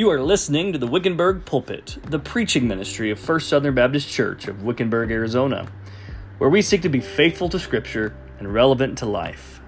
You 0.00 0.08
are 0.08 0.22
listening 0.22 0.72
to 0.72 0.78
the 0.78 0.86
Wickenburg 0.86 1.44
Pulpit, 1.44 1.98
the 2.08 2.18
preaching 2.18 2.66
ministry 2.66 3.10
of 3.10 3.20
First 3.20 3.50
Southern 3.50 3.74
Baptist 3.74 4.08
Church 4.08 4.48
of 4.48 4.62
Wickenburg, 4.62 5.10
Arizona, 5.10 5.68
where 6.38 6.48
we 6.48 6.62
seek 6.62 6.80
to 6.80 6.88
be 6.88 7.00
faithful 7.00 7.50
to 7.50 7.58
Scripture 7.58 8.16
and 8.38 8.54
relevant 8.54 8.96
to 8.96 9.04
life. 9.04 9.59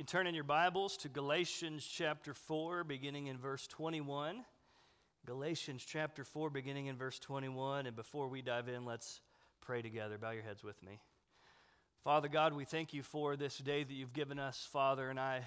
You 0.00 0.04
can 0.06 0.18
turn 0.18 0.26
in 0.26 0.34
your 0.34 0.44
Bibles 0.44 0.96
to 0.96 1.10
Galatians 1.10 1.84
chapter 1.86 2.32
4, 2.32 2.84
beginning 2.84 3.26
in 3.26 3.36
verse 3.36 3.66
21. 3.66 4.42
Galatians 5.26 5.84
chapter 5.86 6.24
4, 6.24 6.48
beginning 6.48 6.86
in 6.86 6.96
verse 6.96 7.18
21. 7.18 7.84
And 7.84 7.94
before 7.94 8.26
we 8.26 8.40
dive 8.40 8.70
in, 8.70 8.86
let's 8.86 9.20
pray 9.60 9.82
together. 9.82 10.16
Bow 10.16 10.30
your 10.30 10.42
heads 10.42 10.64
with 10.64 10.82
me. 10.82 11.00
Father 12.02 12.28
God, 12.28 12.54
we 12.54 12.64
thank 12.64 12.94
you 12.94 13.02
for 13.02 13.36
this 13.36 13.58
day 13.58 13.84
that 13.84 13.92
you've 13.92 14.14
given 14.14 14.38
us, 14.38 14.66
Father, 14.72 15.10
and 15.10 15.20
I, 15.20 15.42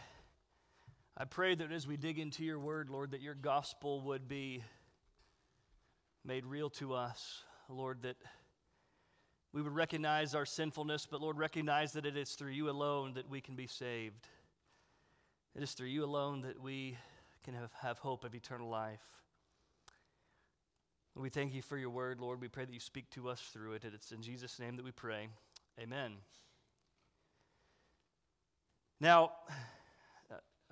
I 1.18 1.25
pray 1.25 1.56
that 1.56 1.72
as 1.72 1.88
we 1.88 1.97
dig 1.97 2.19
into 2.19 2.46
your 2.46 2.59
word, 2.59 2.92
Lord, 2.92 3.09
that 3.09 3.22
your 3.22 3.34
gospel 3.34 4.02
would 4.02 4.28
be 4.28 4.63
made 6.24 6.46
real 6.46 6.69
to 6.69 6.94
us, 6.94 7.42
Lord, 7.69 8.03
that 8.03 8.18
we 9.52 9.63
would 9.63 9.74
recognize 9.74 10.36
our 10.36 10.46
sinfulness, 10.46 11.08
but 11.09 11.22
Lord, 11.22 11.40
recognize 11.40 11.94
that 11.94 12.06
it 12.06 12.16
is 12.16 12.34
through 12.34 12.52
you 12.52 12.69
alone 12.69 13.16
that 13.16 13.28
we 13.28 13.42
can 13.42 13.56
be 13.56 13.66
saved. 13.66 14.28
It 15.56 15.62
is 15.62 15.74
through 15.74 15.88
you 15.88 16.03
alone 16.03 16.41
that 16.41 16.59
we 16.59 16.97
can 17.44 17.53
have, 17.53 17.72
have 17.81 18.00
hope 18.00 18.24
of 18.24 18.34
eternal 18.34 18.69
life. 18.69 19.03
We 21.16 21.30
thank 21.30 21.53
you 21.53 21.62
for 21.62 21.78
your 21.78 21.91
word, 21.91 22.19
Lord. 22.19 22.41
We 22.41 22.47
pray 22.47 22.66
that 22.66 22.74
you 22.74 22.80
speak 22.80 23.12
to 23.12 23.30
us 23.30 23.40
through 23.53 23.74
it. 23.74 23.84
And 23.84 23.94
it's 23.94 24.12
in 24.12 24.24
Jesus' 24.24 24.58
name 24.58 24.78
that 24.78 24.86
we 24.86 24.92
pray. 24.92 25.28
Amen. 25.80 26.13
Now, 29.00 29.34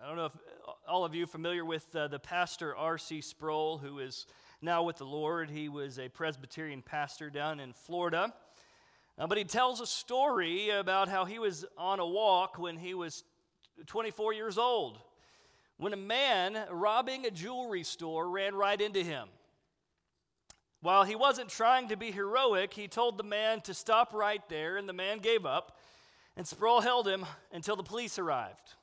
I 0.02 0.08
don't 0.08 0.16
know 0.16 0.26
if 0.26 0.38
all 0.88 1.06
of 1.06 1.14
you 1.14 1.28
familiar 1.28 1.64
with 1.64 1.96
uh, 1.96 2.08
the 2.08 2.18
pastor 2.18 2.76
R.C. 2.76 3.22
Sproul, 3.22 3.78
who 3.78 4.00
is 4.00 4.26
now 4.64 4.82
with 4.82 4.98
the 4.98 5.06
Lord. 5.06 5.52
He 5.52 5.70
was 5.70 6.00
a 6.00 6.10
Presbyterian 6.10 6.82
pastor 6.82 7.30
down 7.30 7.60
in 7.60 7.72
Florida. 7.72 8.34
Uh, 9.20 9.28
but 9.28 9.38
he 9.38 9.44
tells 9.44 9.80
a 9.80 9.86
story 9.86 10.72
about 10.72 11.08
how 11.08 11.26
he 11.26 11.38
was 11.38 11.66
on 11.78 12.00
a 12.00 12.08
walk 12.08 12.58
when 12.58 12.78
he 12.78 12.96
was 12.96 13.24
24 13.88 14.34
years 14.34 14.58
old, 14.58 15.00
when 15.78 15.94
a 15.94 15.98
man 15.98 16.58
robbing 16.70 17.26
a 17.26 17.32
jewelry 17.32 17.84
store 17.84 18.30
ran 18.30 18.56
right 18.56 18.80
into 18.80 19.04
him. 19.04 19.28
While 20.82 21.04
he 21.04 21.16
wasn't 21.16 21.50
trying 21.50 21.90
to 21.90 21.98
be 21.98 22.12
heroic, 22.12 22.74
he 22.74 22.88
told 22.88 23.18
the 23.18 23.24
man 23.24 23.62
to 23.62 23.74
stop 23.74 24.14
right 24.14 24.42
there, 24.50 24.78
and 24.78 24.90
the 24.90 24.94
man 24.94 25.20
gave 25.20 25.46
up, 25.46 25.78
and 26.36 26.48
Sproul 26.48 26.82
held 26.82 27.08
him 27.08 27.26
until 27.52 27.76
the 27.76 27.84
police 27.84 28.18
arrived. 28.18 28.76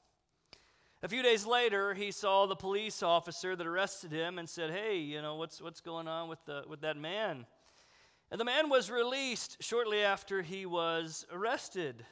A 1.02 1.08
few 1.08 1.22
days 1.22 1.46
later, 1.46 1.94
he 1.94 2.10
saw 2.10 2.46
the 2.46 2.56
police 2.56 3.02
officer 3.02 3.54
that 3.54 3.66
arrested 3.66 4.10
him 4.10 4.38
and 4.38 4.48
said, 4.48 4.70
Hey, 4.70 4.98
you 4.98 5.22
know, 5.22 5.36
what's, 5.36 5.62
what's 5.62 5.80
going 5.80 6.08
on 6.08 6.28
with, 6.28 6.44
the, 6.44 6.64
with 6.68 6.80
that 6.80 6.96
man? 6.96 7.46
And 8.30 8.40
the 8.40 8.44
man 8.44 8.68
was 8.68 8.90
released 8.90 9.56
shortly 9.60 10.02
after 10.02 10.42
he 10.42 10.66
was 10.66 11.24
arrested. 11.32 12.04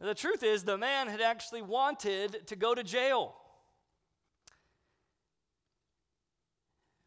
The 0.00 0.14
truth 0.14 0.42
is, 0.42 0.64
the 0.64 0.78
man 0.78 1.08
had 1.08 1.20
actually 1.20 1.60
wanted 1.60 2.46
to 2.46 2.56
go 2.56 2.74
to 2.74 2.82
jail. 2.82 3.34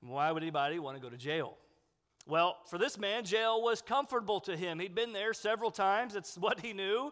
Why 0.02 0.32
would 0.32 0.44
anybody 0.44 0.78
want 0.78 0.98
to 0.98 1.02
go 1.02 1.10
to 1.10 1.18
jail? 1.18 1.58
Well, 2.28 2.58
for 2.70 2.78
this 2.78 3.00
man, 3.00 3.26
jail 3.26 3.62
was 3.62 3.82
comfortable 3.82 4.40
to 4.42 4.56
him. 4.56 4.80
He'd 4.80 4.94
been 4.94 5.12
there 5.12 5.34
several 5.34 5.72
times, 5.72 6.16
it's 6.16 6.38
what 6.38 6.60
he 6.60 6.74
knew. 6.74 7.12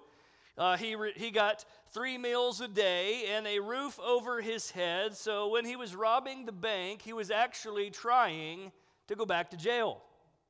Uh, 0.58 0.78
he, 0.78 0.96
re- 0.96 1.14
he 1.16 1.32
got 1.32 1.66
three 1.94 2.18
meals 2.18 2.62
a 2.62 2.68
day 2.68 3.26
and 3.32 3.48
a 3.48 3.60
roof 3.60 4.00
over 4.00 4.42
his 4.42 4.70
head. 4.70 5.16
So 5.16 5.48
when 5.48 5.66
he 5.66 5.76
was 5.76 5.96
robbing 5.96 6.46
the 6.46 6.52
bank, 6.52 7.02
he 7.02 7.14
was 7.14 7.32
actually 7.32 7.90
trying 7.90 8.72
to 9.08 9.16
go 9.16 9.26
back 9.26 9.50
to 9.52 9.58
jail. 9.58 10.04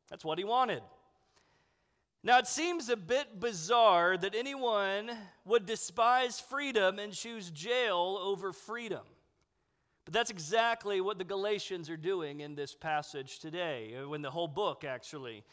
That's 0.10 0.26
what 0.26 0.38
he 0.38 0.44
wanted. 0.44 0.82
Now, 2.24 2.38
it 2.38 2.48
seems 2.48 2.90
a 2.90 2.98
bit 2.98 3.40
bizarre 3.40 4.16
that 4.16 4.36
anyone 4.36 5.10
would 5.44 5.66
despise 5.66 6.40
freedom 6.40 7.00
and 7.00 7.14
choose 7.14 7.50
jail 7.50 8.20
over 8.22 8.54
freedom. 8.54 9.02
But 10.06 10.14
that's 10.14 10.30
exactly 10.30 11.02
what 11.02 11.18
the 11.18 11.24
Galatians 11.24 11.90
are 11.90 11.98
doing 11.98 12.42
in 12.42 12.54
this 12.54 12.76
passage 12.76 13.40
today, 13.40 13.96
uh, 13.98 14.12
in 14.14 14.22
the 14.22 14.30
whole 14.30 14.48
book, 14.48 14.84
actually. 14.84 15.44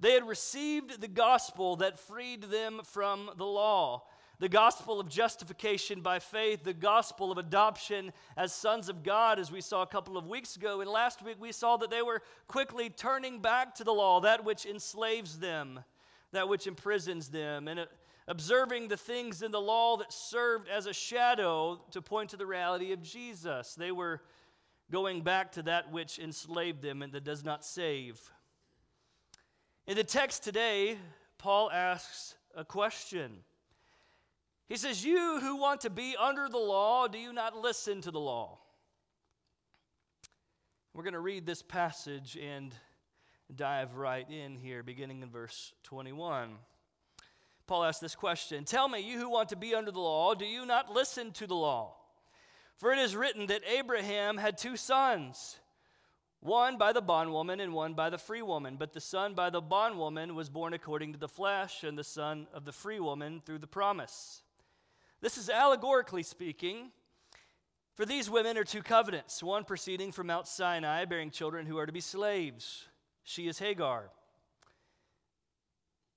They 0.00 0.12
had 0.12 0.28
received 0.28 1.00
the 1.00 1.08
gospel 1.08 1.76
that 1.76 1.98
freed 1.98 2.42
them 2.42 2.82
from 2.84 3.30
the 3.36 3.46
law 3.46 4.04
the 4.40 4.48
gospel 4.48 5.00
of 5.00 5.08
justification 5.08 6.00
by 6.00 6.20
faith, 6.20 6.62
the 6.62 6.72
gospel 6.72 7.32
of 7.32 7.38
adoption 7.38 8.12
as 8.36 8.52
sons 8.52 8.88
of 8.88 9.02
God, 9.02 9.40
as 9.40 9.50
we 9.50 9.60
saw 9.60 9.82
a 9.82 9.86
couple 9.86 10.16
of 10.16 10.28
weeks 10.28 10.54
ago. 10.54 10.80
And 10.80 10.88
last 10.88 11.22
week 11.22 11.36
we 11.40 11.50
saw 11.50 11.76
that 11.78 11.90
they 11.90 12.02
were 12.02 12.22
quickly 12.46 12.88
turning 12.88 13.40
back 13.40 13.74
to 13.76 13.84
the 13.84 13.92
law, 13.92 14.20
that 14.20 14.44
which 14.44 14.64
enslaves 14.64 15.40
them 15.40 15.80
that 16.32 16.48
which 16.48 16.66
imprisons 16.66 17.28
them, 17.28 17.68
and 17.68 17.80
uh, 17.80 17.86
observing 18.26 18.88
the 18.88 18.96
things 18.96 19.42
in 19.42 19.50
the 19.50 19.60
law 19.60 19.96
that 19.96 20.12
served 20.12 20.68
as 20.68 20.86
a 20.86 20.92
shadow 20.92 21.80
to 21.90 22.02
point 22.02 22.30
to 22.30 22.36
the 22.36 22.46
reality 22.46 22.92
of 22.92 23.02
Jesus. 23.02 23.74
They 23.74 23.90
were 23.90 24.20
going 24.90 25.22
back 25.22 25.52
to 25.52 25.62
that 25.62 25.90
which 25.90 26.18
enslaved 26.18 26.82
them 26.82 27.02
and 27.02 27.12
that 27.12 27.24
does 27.24 27.44
not 27.44 27.64
save. 27.64 28.20
In 29.86 29.96
the 29.96 30.04
text 30.04 30.44
today, 30.44 30.98
Paul 31.38 31.70
asks 31.70 32.34
a 32.54 32.64
question. 32.64 33.38
He 34.68 34.76
says, 34.76 35.04
You 35.04 35.40
who 35.40 35.56
want 35.56 35.80
to 35.82 35.90
be 35.90 36.14
under 36.18 36.48
the 36.48 36.58
law, 36.58 37.08
do 37.08 37.18
you 37.18 37.32
not 37.32 37.56
listen 37.56 38.02
to 38.02 38.10
the 38.10 38.20
law? 38.20 38.58
We're 40.92 41.04
going 41.04 41.14
to 41.14 41.20
read 41.20 41.46
this 41.46 41.62
passage 41.62 42.36
and 42.36 42.74
dive 43.54 43.96
right 43.96 44.28
in 44.30 44.56
here, 44.56 44.82
beginning 44.82 45.22
in 45.22 45.30
verse 45.30 45.72
21. 45.84 46.50
Paul 47.66 47.84
asks 47.84 48.00
this 48.00 48.14
question 48.14 48.64
Tell 48.64 48.88
me, 48.88 49.00
you 49.00 49.18
who 49.18 49.30
want 49.30 49.50
to 49.50 49.56
be 49.56 49.74
under 49.74 49.90
the 49.90 50.00
law, 50.00 50.34
do 50.34 50.44
you 50.44 50.66
not 50.66 50.92
listen 50.92 51.32
to 51.32 51.46
the 51.46 51.54
law? 51.54 51.94
For 52.76 52.92
it 52.92 52.98
is 52.98 53.16
written 53.16 53.46
that 53.46 53.62
Abraham 53.68 54.38
had 54.38 54.56
two 54.56 54.76
sons, 54.76 55.58
one 56.40 56.78
by 56.78 56.92
the 56.92 57.02
bondwoman 57.02 57.60
and 57.60 57.72
one 57.72 57.94
by 57.94 58.08
the 58.08 58.18
free 58.18 58.42
woman. 58.42 58.76
But 58.78 58.92
the 58.92 59.00
son 59.00 59.34
by 59.34 59.50
the 59.50 59.60
bondwoman 59.60 60.34
was 60.34 60.48
born 60.48 60.72
according 60.74 61.12
to 61.12 61.18
the 61.18 61.28
flesh, 61.28 61.82
and 61.82 61.98
the 61.98 62.04
son 62.04 62.46
of 62.54 62.64
the 62.64 62.72
free 62.72 63.00
woman 63.00 63.42
through 63.44 63.58
the 63.58 63.66
promise. 63.66 64.42
This 65.20 65.36
is 65.36 65.50
allegorically 65.50 66.22
speaking. 66.22 66.92
For 67.94 68.06
these 68.06 68.30
women 68.30 68.56
are 68.56 68.64
two 68.64 68.82
covenants, 68.82 69.42
one 69.42 69.64
proceeding 69.64 70.12
from 70.12 70.28
Mount 70.28 70.46
Sinai, 70.46 71.04
bearing 71.04 71.32
children 71.32 71.66
who 71.66 71.78
are 71.78 71.86
to 71.86 71.92
be 71.92 72.00
slaves. 72.00 72.86
She 73.28 73.46
is 73.46 73.58
Hagar. 73.58 74.08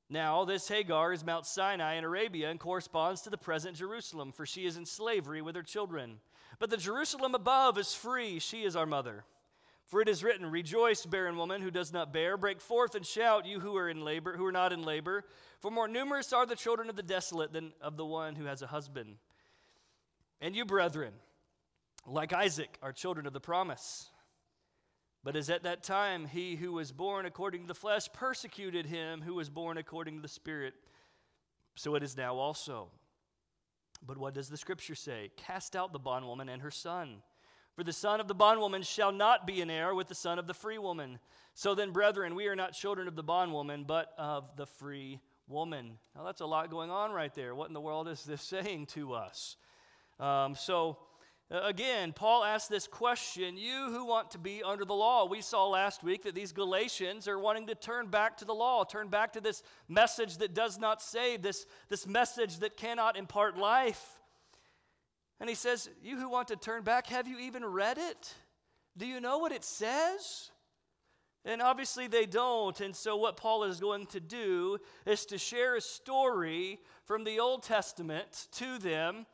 Now, 0.10 0.46
this 0.46 0.70
Hagar 0.70 1.12
is 1.12 1.26
Mount 1.26 1.46
Sinai 1.46 1.96
in 1.96 2.06
Arabia 2.06 2.50
and 2.50 2.58
corresponds 2.58 3.20
to 3.24 3.30
the 3.30 3.38
present 3.38 3.76
Jerusalem, 3.76 4.32
for 4.32 4.46
she 4.46 4.66
is 4.66 4.78
in 4.78 4.86
slavery 4.86 5.42
with 5.42 5.58
her 5.58 5.62
children. 5.62 6.20
But 6.58 6.70
the 6.70 6.78
Jerusalem 6.78 7.36
above 7.36 7.78
is 7.78 7.94
free. 7.94 8.40
She 8.40 8.64
is 8.64 8.78
our 8.78 8.86
mother. 8.86 9.26
For 9.88 10.00
it 10.00 10.08
is 10.08 10.24
written, 10.24 10.50
Rejoice, 10.50 11.06
barren 11.06 11.36
woman 11.36 11.62
who 11.62 11.70
does 11.70 11.92
not 11.92 12.14
bear. 12.14 12.38
Break 12.38 12.62
forth 12.62 12.96
and 12.96 13.06
shout, 13.06 13.46
you 13.46 13.60
who 13.60 13.76
are 13.76 13.90
in 13.90 14.06
labor, 14.06 14.38
who 14.38 14.46
are 14.46 14.54
not 14.54 14.72
in 14.72 14.82
labor. 14.82 15.26
For 15.60 15.70
more 15.70 15.90
numerous 15.90 16.32
are 16.32 16.46
the 16.46 16.56
children 16.56 16.90
of 16.90 16.96
the 16.96 17.04
desolate 17.04 17.52
than 17.52 17.74
of 17.82 17.98
the 17.98 18.06
one 18.06 18.36
who 18.36 18.46
has 18.46 18.62
a 18.62 18.68
husband. 18.68 19.18
And 20.40 20.56
you, 20.56 20.64
brethren, 20.64 21.12
like 22.08 22.32
Isaac, 22.32 22.78
are 22.82 22.94
children 22.94 23.28
of 23.28 23.34
the 23.34 23.42
promise. 23.42 24.11
But 25.24 25.36
as 25.36 25.50
at 25.50 25.64
that 25.64 25.84
time 25.84 26.26
he 26.26 26.56
who 26.56 26.74
was 26.74 26.92
born 26.92 27.26
according 27.26 27.62
to 27.62 27.68
the 27.68 27.76
flesh 27.76 28.08
persecuted 28.12 28.86
him 28.86 29.22
who 29.22 29.36
was 29.36 29.50
born 29.50 29.78
according 29.78 30.16
to 30.16 30.22
the 30.22 30.28
Spirit, 30.28 30.74
so 31.76 31.96
it 31.96 32.04
is 32.04 32.18
now 32.18 32.36
also. 32.36 32.90
But 34.06 34.18
what 34.18 34.34
does 34.34 34.50
the 34.50 34.58
scripture 34.58 34.96
say? 34.96 35.32
Cast 35.38 35.76
out 35.76 35.94
the 35.94 36.00
bondwoman 36.00 36.50
and 36.50 36.62
her 36.62 36.72
son. 36.72 37.22
For 37.76 37.84
the 37.84 37.94
son 37.94 38.20
of 38.20 38.28
the 38.28 38.36
bondwoman 38.36 38.82
shall 38.82 39.12
not 39.12 39.48
be 39.48 39.62
an 39.62 39.70
heir 39.70 39.96
with 39.96 40.08
the 40.08 40.16
son 40.16 40.40
of 40.40 40.48
the 40.48 40.54
free 40.54 40.78
woman. 40.78 41.20
So 41.54 41.76
then, 41.76 41.92
brethren, 41.92 42.36
we 42.36 42.48
are 42.48 42.56
not 42.56 42.74
children 42.74 43.08
of 43.08 43.16
the 43.16 43.24
bondwoman, 43.24 43.86
but 43.86 44.14
of 44.18 44.56
the 44.58 44.66
free 44.66 45.20
woman. 45.48 45.98
Now, 46.16 46.24
that's 46.24 46.42
a 46.42 46.46
lot 46.46 46.70
going 46.70 46.90
on 46.90 47.12
right 47.12 47.34
there. 47.34 47.56
What 47.56 47.68
in 47.68 47.74
the 47.74 47.82
world 47.82 48.08
is 48.08 48.24
this 48.24 48.42
saying 48.42 48.88
to 48.88 49.14
us? 49.14 49.56
Um, 50.20 50.56
so, 50.56 50.98
Uh, 51.52 51.60
again, 51.64 52.14
Paul 52.14 52.46
asks 52.46 52.70
this 52.70 52.88
question 52.88 53.58
You 53.58 53.90
who 53.92 54.06
want 54.06 54.32
to 54.32 54.38
be 54.38 54.64
under 54.64 54.86
the 54.86 54.94
law. 54.94 55.26
We 55.26 55.42
saw 55.42 55.68
last 55.68 56.02
week 56.02 56.24
that 56.24 56.34
these 56.34 56.54
Galatians 56.54 57.28
are 57.28 57.38
wanting 57.38 57.68
to 57.68 57.76
turn 57.76 58.08
back 58.08 58.38
to 58.38 58.46
the 58.46 58.54
law, 58.54 58.86
turn 58.86 59.10
back 59.10 59.34
to 59.34 59.42
this 59.42 59.62
message 59.90 60.38
that 60.38 60.54
does 60.54 60.80
not 60.80 61.02
save, 61.02 61.42
this, 61.42 61.66
this 61.90 62.08
message 62.08 62.60
that 62.60 62.78
cannot 62.78 63.18
impart 63.18 63.58
life. 63.58 64.22
And 65.42 65.50
he 65.50 65.56
says, 65.56 65.90
You 66.02 66.18
who 66.18 66.30
want 66.30 66.48
to 66.50 66.56
turn 66.56 66.84
back, 66.84 67.08
have 67.08 67.28
you 67.28 67.40
even 67.40 67.66
read 67.66 67.98
it? 67.98 68.34
Do 68.98 69.06
you 69.06 69.20
know 69.20 69.40
what 69.40 69.52
it 69.52 69.66
says? 69.66 70.52
And 71.44 71.62
obviously 71.62 72.08
they 72.08 72.28
don't. 72.28 72.80
And 72.80 72.96
so, 72.96 73.18
what 73.18 73.36
Paul 73.36 73.66
is 73.66 73.82
going 73.82 74.06
to 74.08 74.22
do 74.22 74.78
is 75.06 75.26
to 75.26 75.38
share 75.38 75.76
a 75.76 75.82
story 75.82 76.80
from 77.04 77.26
the 77.26 77.40
Old 77.40 77.64
Testament 77.64 78.48
to 78.54 78.78
them 78.78 79.26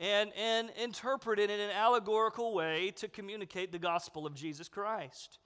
and, 0.00 0.32
and 0.36 0.70
interpret 0.82 1.38
it 1.38 1.50
in 1.50 1.60
an 1.60 1.70
allegorical 1.70 2.54
way 2.54 2.90
to 2.96 3.06
communicate 3.06 3.70
the 3.70 3.78
gospel 3.78 4.26
of 4.26 4.34
Jesus 4.34 4.66
Christ. 4.66 5.38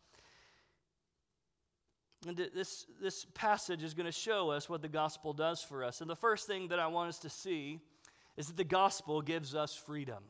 And 2.26 2.36
this, 2.54 2.86
this 3.02 3.26
passage 3.34 3.82
is 3.82 3.92
going 3.92 4.06
to 4.06 4.12
show 4.12 4.50
us 4.50 4.68
what 4.68 4.80
the 4.80 4.88
gospel 4.88 5.32
does 5.32 5.60
for 5.60 5.84
us. 5.84 6.00
And 6.00 6.08
the 6.08 6.16
first 6.16 6.46
thing 6.46 6.68
that 6.68 6.78
I 6.78 6.86
want 6.86 7.08
us 7.08 7.18
to 7.18 7.28
see 7.28 7.80
is 8.36 8.46
that 8.46 8.56
the 8.56 8.64
gospel 8.64 9.20
gives 9.20 9.54
us 9.54 9.74
freedom. 9.74 10.22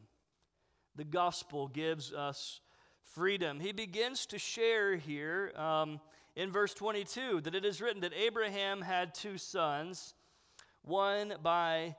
The 0.97 1.05
gospel 1.05 1.69
gives 1.69 2.13
us 2.13 2.61
freedom. 3.03 3.61
He 3.61 3.73
begins 3.73 4.27
to 4.27 4.39
share 4.39 4.97
here 4.97 5.53
um, 5.57 6.01
in 6.35 6.51
verse 6.51 6.75
22 6.75 7.43
that 7.43 7.55
it 7.55 7.65
is 7.65 7.81
written 7.81 8.01
that 8.01 8.13
Abraham 8.15 8.81
had 8.81 9.15
two 9.15 9.39
sons, 9.39 10.15
one 10.83 11.35
by 11.43 11.95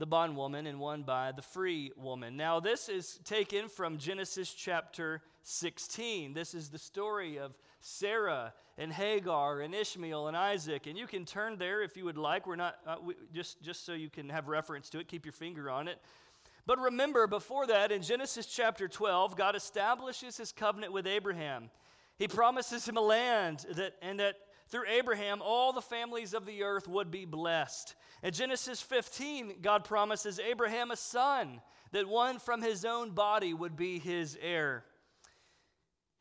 the 0.00 0.06
bondwoman 0.06 0.66
and 0.66 0.80
one 0.80 1.02
by 1.02 1.30
the 1.30 1.42
free 1.42 1.92
woman. 1.94 2.34
Now, 2.34 2.58
this 2.58 2.88
is 2.88 3.20
taken 3.22 3.68
from 3.68 3.98
Genesis 3.98 4.50
chapter 4.50 5.20
16. 5.42 6.32
This 6.32 6.54
is 6.54 6.70
the 6.70 6.78
story 6.78 7.38
of 7.38 7.54
Sarah 7.80 8.54
and 8.78 8.90
Hagar 8.90 9.60
and 9.60 9.74
Ishmael 9.74 10.28
and 10.28 10.36
Isaac. 10.36 10.86
And 10.86 10.96
you 10.96 11.06
can 11.06 11.26
turn 11.26 11.58
there 11.58 11.82
if 11.82 11.98
you 11.98 12.06
would 12.06 12.16
like. 12.16 12.46
We're 12.46 12.56
not, 12.56 12.76
uh, 12.86 12.96
we, 13.04 13.14
just, 13.34 13.62
just 13.62 13.84
so 13.84 13.92
you 13.92 14.08
can 14.08 14.30
have 14.30 14.48
reference 14.48 14.88
to 14.90 15.00
it, 15.00 15.06
keep 15.06 15.26
your 15.26 15.34
finger 15.34 15.68
on 15.68 15.86
it. 15.86 15.98
But 16.64 16.78
remember, 16.78 17.26
before 17.26 17.66
that, 17.66 17.92
in 17.92 18.00
Genesis 18.00 18.46
chapter 18.46 18.88
12, 18.88 19.36
God 19.36 19.54
establishes 19.54 20.38
his 20.38 20.50
covenant 20.50 20.94
with 20.94 21.06
Abraham. 21.06 21.68
He 22.16 22.26
promises 22.26 22.88
him 22.88 22.96
a 22.96 23.02
land 23.02 23.66
that, 23.74 23.96
and 24.00 24.18
that 24.18 24.36
through 24.70 24.86
Abraham, 24.88 25.42
all 25.42 25.72
the 25.72 25.82
families 25.82 26.32
of 26.32 26.46
the 26.46 26.62
earth 26.62 26.86
would 26.86 27.10
be 27.10 27.24
blessed. 27.24 27.94
In 28.22 28.32
Genesis 28.32 28.80
15, 28.80 29.54
God 29.62 29.84
promises 29.84 30.38
Abraham 30.38 30.90
a 30.90 30.96
son, 30.96 31.60
that 31.92 32.08
one 32.08 32.38
from 32.38 32.62
his 32.62 32.84
own 32.84 33.10
body 33.10 33.52
would 33.52 33.76
be 33.76 33.98
his 33.98 34.38
heir. 34.40 34.84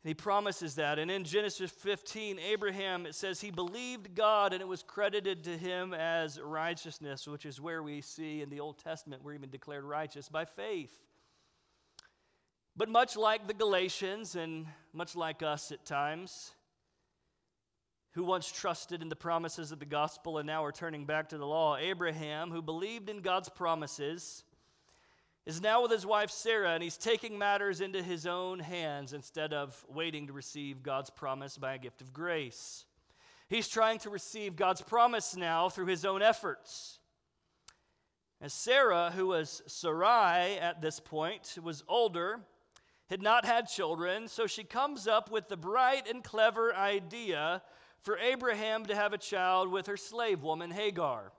And 0.03 0.09
he 0.09 0.13
promises 0.13 0.75
that. 0.75 0.97
And 0.97 1.11
in 1.11 1.25
Genesis 1.25 1.69
15, 1.71 2.39
Abraham, 2.39 3.05
it 3.05 3.15
says 3.15 3.41
he 3.41 3.51
believed 3.51 4.15
God 4.15 4.53
and 4.53 4.61
it 4.61 4.67
was 4.67 4.81
credited 4.81 5.43
to 5.43 5.57
him 5.57 5.93
as 5.93 6.39
righteousness, 6.39 7.27
which 7.27 7.45
is 7.45 7.59
where 7.59 7.83
we 7.83 8.01
see 8.01 8.41
in 8.41 8.49
the 8.49 8.61
Old 8.61 8.77
Testament 8.77 9.23
we're 9.23 9.33
even 9.33 9.49
declared 9.49 9.83
righteous 9.83 10.29
by 10.29 10.45
faith. 10.45 10.97
But 12.77 12.87
much 12.87 13.17
like 13.17 13.45
the 13.45 13.53
Galatians 13.53 14.37
and 14.37 14.65
much 14.93 15.17
like 15.17 15.43
us 15.43 15.73
at 15.73 15.85
times, 15.85 16.53
who 18.19 18.25
once 18.25 18.51
trusted 18.51 19.01
in 19.01 19.07
the 19.07 19.15
promises 19.15 19.71
of 19.71 19.79
the 19.79 19.85
gospel 19.85 20.39
and 20.39 20.45
now 20.45 20.61
are 20.61 20.73
turning 20.73 21.05
back 21.05 21.29
to 21.29 21.37
the 21.37 21.45
law. 21.45 21.77
Abraham, 21.77 22.51
who 22.51 22.61
believed 22.61 23.09
in 23.09 23.21
God's 23.21 23.47
promises, 23.47 24.43
is 25.45 25.61
now 25.61 25.81
with 25.81 25.89
his 25.89 26.05
wife 26.05 26.29
Sarah, 26.29 26.71
and 26.71 26.83
he's 26.83 26.97
taking 26.97 27.37
matters 27.37 27.79
into 27.79 28.03
his 28.03 28.27
own 28.27 28.59
hands 28.59 29.13
instead 29.13 29.53
of 29.53 29.85
waiting 29.87 30.27
to 30.27 30.33
receive 30.33 30.83
God's 30.83 31.09
promise 31.09 31.57
by 31.57 31.75
a 31.75 31.77
gift 31.77 32.01
of 32.01 32.11
grace. 32.11 32.83
He's 33.47 33.69
trying 33.69 33.99
to 33.99 34.09
receive 34.09 34.57
God's 34.57 34.81
promise 34.81 35.37
now 35.37 35.69
through 35.69 35.85
his 35.85 36.03
own 36.03 36.21
efforts. 36.21 36.99
As 38.41 38.51
Sarah, 38.51 39.13
who 39.15 39.27
was 39.27 39.61
Sarai 39.65 40.57
at 40.59 40.81
this 40.81 40.99
point, 40.99 41.57
was 41.63 41.85
older, 41.87 42.41
had 43.09 43.21
not 43.21 43.45
had 43.45 43.69
children, 43.69 44.27
so 44.27 44.45
she 44.45 44.65
comes 44.65 45.07
up 45.07 45.31
with 45.31 45.47
the 45.47 45.55
bright 45.55 46.05
and 46.05 46.21
clever 46.21 46.75
idea 46.75 47.61
for 48.01 48.17
Abraham 48.17 48.85
to 48.85 48.95
have 48.95 49.13
a 49.13 49.17
child 49.17 49.71
with 49.71 49.87
her 49.87 49.97
slave 49.97 50.41
woman, 50.41 50.71
Hagar. 50.71 51.31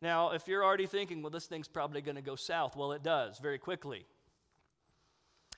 Now, 0.00 0.30
if 0.30 0.48
you're 0.48 0.64
already 0.64 0.86
thinking, 0.86 1.22
well, 1.22 1.30
this 1.30 1.46
thing's 1.46 1.68
probably 1.68 2.00
going 2.00 2.16
to 2.16 2.22
go 2.22 2.34
south, 2.34 2.76
well, 2.76 2.92
it 2.92 3.02
does 3.02 3.38
very 3.38 3.58
quickly. 3.58 4.04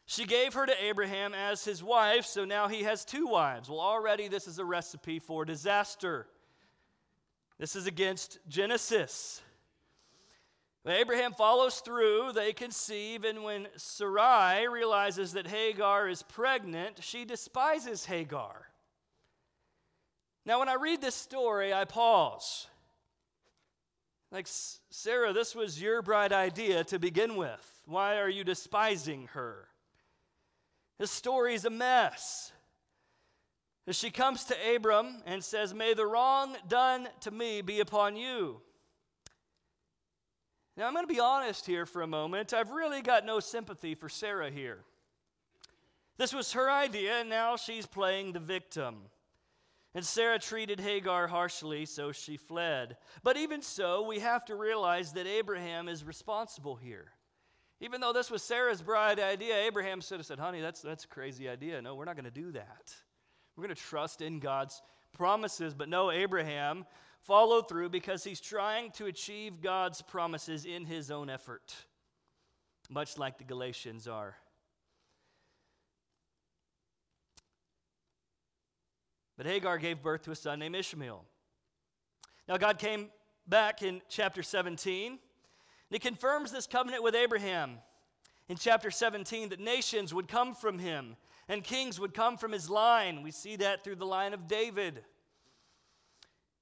She 0.07 0.27
gave 0.27 0.53
her 0.53 0.67
to 0.67 0.85
Abraham 0.85 1.33
as 1.33 1.65
his 1.65 1.83
wife, 1.83 2.27
so 2.27 2.45
now 2.45 2.69
he 2.69 2.83
has 2.83 3.07
two 3.07 3.27
wives. 3.27 3.71
Well, 3.71 3.81
already 3.81 4.29
this 4.29 4.47
is 4.47 4.59
a 4.59 4.65
recipe 4.65 5.19
for 5.19 5.47
disaster. 5.47 6.27
This 7.59 7.75
is 7.75 7.87
against 7.87 8.39
Genesis. 8.47 9.41
Abraham 10.87 11.33
follows 11.33 11.81
through, 11.81 12.33
they 12.35 12.53
conceive, 12.53 13.25
and 13.25 13.43
when 13.43 13.69
Sarai 13.77 14.69
realizes 14.69 15.33
that 15.33 15.47
Hagar 15.47 16.09
is 16.09 16.23
pregnant, 16.23 17.03
she 17.03 17.25
despises 17.25 18.05
Hagar. 18.05 18.67
Now, 20.47 20.59
when 20.59 20.69
I 20.69 20.75
read 20.75 21.01
this 21.01 21.15
story, 21.15 21.73
I 21.73 21.85
pause. 21.85 22.67
Like, 24.31 24.47
Sarah, 24.91 25.33
this 25.33 25.55
was 25.55 25.81
your 25.81 26.03
bright 26.03 26.33
idea 26.33 26.85
to 26.85 26.99
begin 26.99 27.37
with. 27.37 27.81
Why 27.87 28.19
are 28.19 28.29
you 28.29 28.45
despising 28.45 29.29
her? 29.33 29.69
His 30.99 31.11
story 31.11 31.55
is 31.55 31.65
a 31.65 31.71
mess. 31.71 32.53
As 33.87 33.97
she 33.97 34.11
comes 34.11 34.45
to 34.45 34.75
Abram 34.75 35.23
and 35.27 35.43
says, 35.43 35.75
May 35.75 35.95
the 35.95 36.07
wrong 36.07 36.57
done 36.69 37.09
to 37.21 37.31
me 37.31 37.61
be 37.61 37.81
upon 37.81 38.17
you. 38.17 38.61
Now, 40.77 40.87
I'm 40.87 40.95
going 40.95 41.07
to 41.07 41.13
be 41.13 41.21
honest 41.21 41.67
here 41.67 41.87
for 41.87 42.03
a 42.03 42.07
moment. 42.07 42.53
I've 42.53 42.71
really 42.71 43.03
got 43.03 43.25
no 43.25 43.39
sympathy 43.41 43.95
for 43.95 44.09
Sarah 44.09 44.51
here. 44.51 44.81
This 46.17 46.35
was 46.35 46.53
her 46.53 46.71
idea, 46.71 47.21
and 47.21 47.29
now 47.29 47.57
she's 47.57 47.87
playing 47.87 48.33
the 48.33 48.41
victim. 48.41 48.97
And 49.95 50.05
Sarah 50.05 50.41
treated 50.41 50.81
Hagar 50.81 51.29
harshly, 51.29 51.87
so 51.87 52.11
she 52.11 52.37
fled. 52.37 52.97
But 53.23 53.37
even 53.37 53.63
so, 53.63 54.03
we 54.03 54.19
have 54.19 54.45
to 54.47 54.57
realize 54.57 55.13
that 55.13 55.27
Abraham 55.27 55.89
is 55.89 56.05
responsible 56.05 56.75
here. 56.75 57.13
Even 57.81 58.01
though 58.01 58.13
this 58.13 58.31
was 58.31 58.43
Sarah's 58.43 58.83
bright 58.83 59.21
idea, 59.21 59.57
Abraham 59.57 60.01
should 60.01 60.19
have 60.19 60.27
said, 60.27 60.39
Honey, 60.39 60.61
that's, 60.61 60.81
that's 60.81 61.05
a 61.05 61.09
crazy 61.09 61.49
idea. 61.49 61.81
No, 61.81 61.95
we're 61.95 62.07
not 62.07 62.17
going 62.17 62.25
to 62.25 62.31
do 62.31 62.51
that. 62.53 62.93
We're 63.57 63.65
going 63.65 63.75
to 63.75 63.81
trust 63.81 64.21
in 64.21 64.41
God's 64.41 64.83
promises. 65.13 65.75
But 65.75 65.89
no, 65.89 66.11
Abraham 66.11 66.87
followed 67.21 67.69
through 67.69 67.91
because 67.91 68.25
he's 68.25 68.41
trying 68.41 68.91
to 68.93 69.07
achieve 69.07 69.61
God's 69.61 70.03
promises 70.03 70.65
in 70.65 70.85
his 70.85 71.11
own 71.11 71.31
effort. 71.31 71.75
much 72.91 73.17
like 73.17 73.39
the 73.39 73.45
Galatians 73.45 74.09
are. 74.09 74.37
But 79.37 79.47
Hagar 79.47 79.79
gave 79.79 80.03
birth 80.03 80.23
to 80.23 80.31
a 80.31 80.37
son 80.37 80.59
named 80.59 80.77
Ishmael. 80.77 81.25
Now, 82.49 82.57
God 82.57 82.79
came 82.79 83.09
back 83.47 83.83
in 83.83 84.03
chapter 84.09 84.43
17, 84.43 85.13
and 85.13 85.19
He 85.91 85.99
confirms 85.99 86.53
this 86.53 86.67
covenant 86.67 87.03
with 87.03 87.15
Abraham 87.15 87.79
in 88.49 88.57
chapter 88.57 88.91
17 88.91 89.51
that 89.51 89.61
nations 89.61 90.13
would 90.13 90.29
come 90.29 90.55
from 90.55 90.79
him 90.79 91.17
and 91.49 91.63
kings 91.63 92.01
would 92.01 92.15
come 92.15 92.37
from 92.37 92.53
his 92.53 92.69
line. 92.71 93.23
We 93.23 93.31
see 93.31 93.57
that 93.57 93.85
through 93.85 93.97
the 93.97 94.07
line 94.07 94.35
of 94.35 94.49
David. 94.49 95.03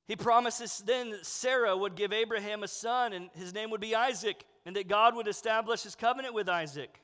He 0.07 0.17
promises 0.17 0.83
then 0.85 1.11
that 1.11 1.26
Sarah 1.26 1.76
would 1.76 1.95
give 1.95 2.12
Abraham 2.12 2.62
a 2.62 2.69
son, 2.69 3.12
and 3.12 3.31
his 3.35 3.55
name 3.55 3.71
would 3.71 3.81
be 3.81 3.95
Isaac, 3.95 4.45
and 4.67 4.75
that 4.76 4.88
God 4.88 5.14
would 5.14 5.29
establish 5.29 5.83
his 5.83 5.95
covenant 5.95 6.35
with 6.35 6.49
Isaac. 6.49 7.00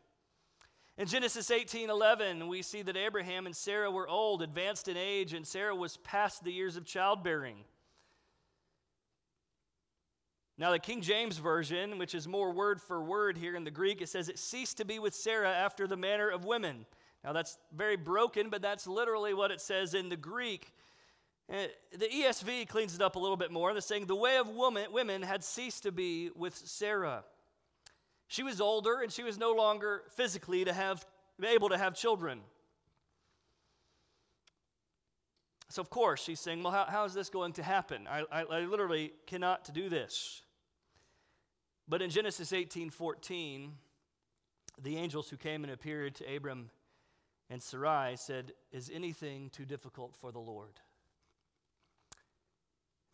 In 0.99 1.07
Genesis 1.07 1.53
18 1.53 1.91
11, 1.91 2.49
we 2.49 2.61
see 2.61 2.83
that 2.83 2.97
Abraham 2.97 3.47
and 3.47 3.55
Sarah 3.55 3.89
were 3.89 4.09
old, 4.09 4.43
advanced 4.43 4.89
in 4.89 4.97
age, 4.97 5.33
and 5.33 5.47
Sarah 5.47 5.75
was 5.75 5.97
past 5.99 6.43
the 6.43 6.53
years 6.53 6.77
of 6.77 6.85
childbearing. 6.85 7.59
Now, 10.59 10.73
the 10.73 10.81
King 10.81 11.01
James 11.01 11.39
Version, 11.39 11.99
which 11.99 12.17
is 12.17 12.27
more 12.27 12.51
word 12.51 12.83
for 12.83 13.01
word 13.01 13.39
here 13.39 13.55
in 13.55 13.63
the 13.63 13.71
Greek, 13.71 14.03
it 14.03 14.09
says 14.09 14.29
it 14.29 14.41
ceased 14.41 14.79
to 14.79 14.85
be 14.85 14.99
with 14.99 15.15
Sarah 15.15 15.53
after 15.53 15.87
the 15.87 15.97
manner 15.97 16.29
of 16.29 16.45
women. 16.45 16.85
Now, 17.23 17.33
that's 17.33 17.59
very 17.73 17.97
broken, 17.97 18.51
but 18.51 18.61
that's 18.61 18.89
literally 18.89 19.35
what 19.35 19.53
it 19.53 19.61
says 19.61 19.95
in 19.95 20.09
the 20.09 20.17
Greek. 20.17 20.73
Uh, 21.49 21.69
the 21.97 22.09
ESV 22.09 22.67
cleans 22.67 22.97
it 22.97 23.01
up 23.01 23.15
a 23.15 23.21
little 23.21 23.37
bit 23.37 23.53
more. 23.53 23.73
They're 23.73 23.83
saying 23.83 24.07
the 24.07 24.17
way 24.17 24.37
of 24.37 24.49
woman, 24.49 24.91
women 24.91 25.23
had 25.23 25.45
ceased 25.45 25.85
to 25.85 25.93
be 25.93 26.31
with 26.35 26.57
Sarah. 26.57 27.23
She 28.29 28.43
was 28.43 28.61
older 28.61 29.01
and 29.01 29.11
she 29.11 29.23
was 29.23 29.39
no 29.39 29.53
longer 29.53 30.03
physically 30.15 30.65
to 30.65 30.73
have, 30.73 31.05
able 31.43 31.71
to 31.71 31.79
have 31.79 31.95
children. 31.95 32.41
So, 35.71 35.83
of 35.83 35.91
course, 35.91 36.23
she's 36.23 36.41
saying, 36.41 36.63
Well, 36.63 36.73
how, 36.73 36.85
how 36.85 37.05
is 37.05 37.15
this 37.15 37.29
going 37.29 37.55
to 37.55 37.63
happen? 37.63 38.07
I, 38.09 38.25
I, 38.31 38.43
I 38.43 38.61
literally 38.61 39.13
cannot 39.27 39.73
do 39.75 39.89
this. 39.89 40.43
But 41.87 42.03
in 42.03 42.11
Genesis 42.11 42.53
18 42.53 42.91
14, 42.91 43.73
the 44.83 44.97
angels 44.97 45.29
who 45.29 45.37
came 45.37 45.65
and 45.65 45.73
appeared 45.73 46.15
to 46.17 46.37
Abram 46.37 46.71
and 47.51 47.63
Sarai 47.63 48.17
said, 48.17 48.53
Is 48.73 48.91
anything 48.93 49.51
too 49.51 49.65
difficult 49.65 50.17
for 50.21 50.33
the 50.33 50.39
Lord? 50.39 50.81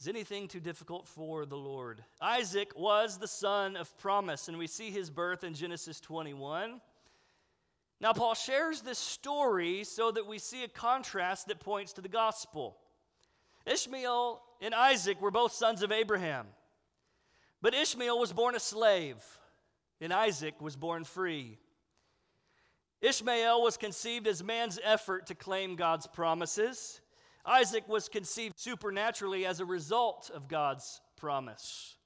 Is 0.04 0.08
anything 0.08 0.48
too 0.48 0.60
difficult 0.60 1.08
for 1.08 1.46
the 1.46 1.56
Lord? 1.56 2.04
Isaac 2.20 2.72
was 2.76 3.16
the 3.16 3.26
son 3.26 3.74
of 3.74 3.96
promise, 3.96 4.48
and 4.48 4.58
we 4.58 4.66
see 4.66 4.90
his 4.90 5.08
birth 5.08 5.44
in 5.44 5.54
Genesis 5.54 5.98
21. 5.98 6.82
Now, 8.02 8.12
Paul 8.12 8.34
shares 8.34 8.82
this 8.82 8.98
story 8.98 9.82
so 9.82 10.10
that 10.10 10.26
we 10.26 10.38
see 10.38 10.62
a 10.62 10.68
contrast 10.68 11.46
that 11.46 11.58
points 11.58 11.94
to 11.94 12.02
the 12.02 12.10
gospel. 12.10 12.76
Ishmael 13.64 14.42
and 14.60 14.74
Isaac 14.74 15.22
were 15.22 15.30
both 15.30 15.52
sons 15.52 15.82
of 15.82 15.90
Abraham, 15.90 16.48
but 17.62 17.72
Ishmael 17.72 18.18
was 18.18 18.34
born 18.34 18.54
a 18.54 18.60
slave, 18.60 19.24
and 20.02 20.12
Isaac 20.12 20.60
was 20.60 20.76
born 20.76 21.04
free. 21.04 21.56
Ishmael 23.00 23.62
was 23.62 23.78
conceived 23.78 24.26
as 24.26 24.44
man's 24.44 24.78
effort 24.84 25.28
to 25.28 25.34
claim 25.34 25.76
God's 25.76 26.06
promises. 26.06 27.00
Isaac 27.46 27.86
was 27.88 28.08
conceived 28.08 28.58
supernaturally 28.58 29.44
as 29.44 29.60
a 29.60 29.64
result 29.64 30.30
of 30.34 30.48
God's 30.48 31.00
promise. 31.16 31.96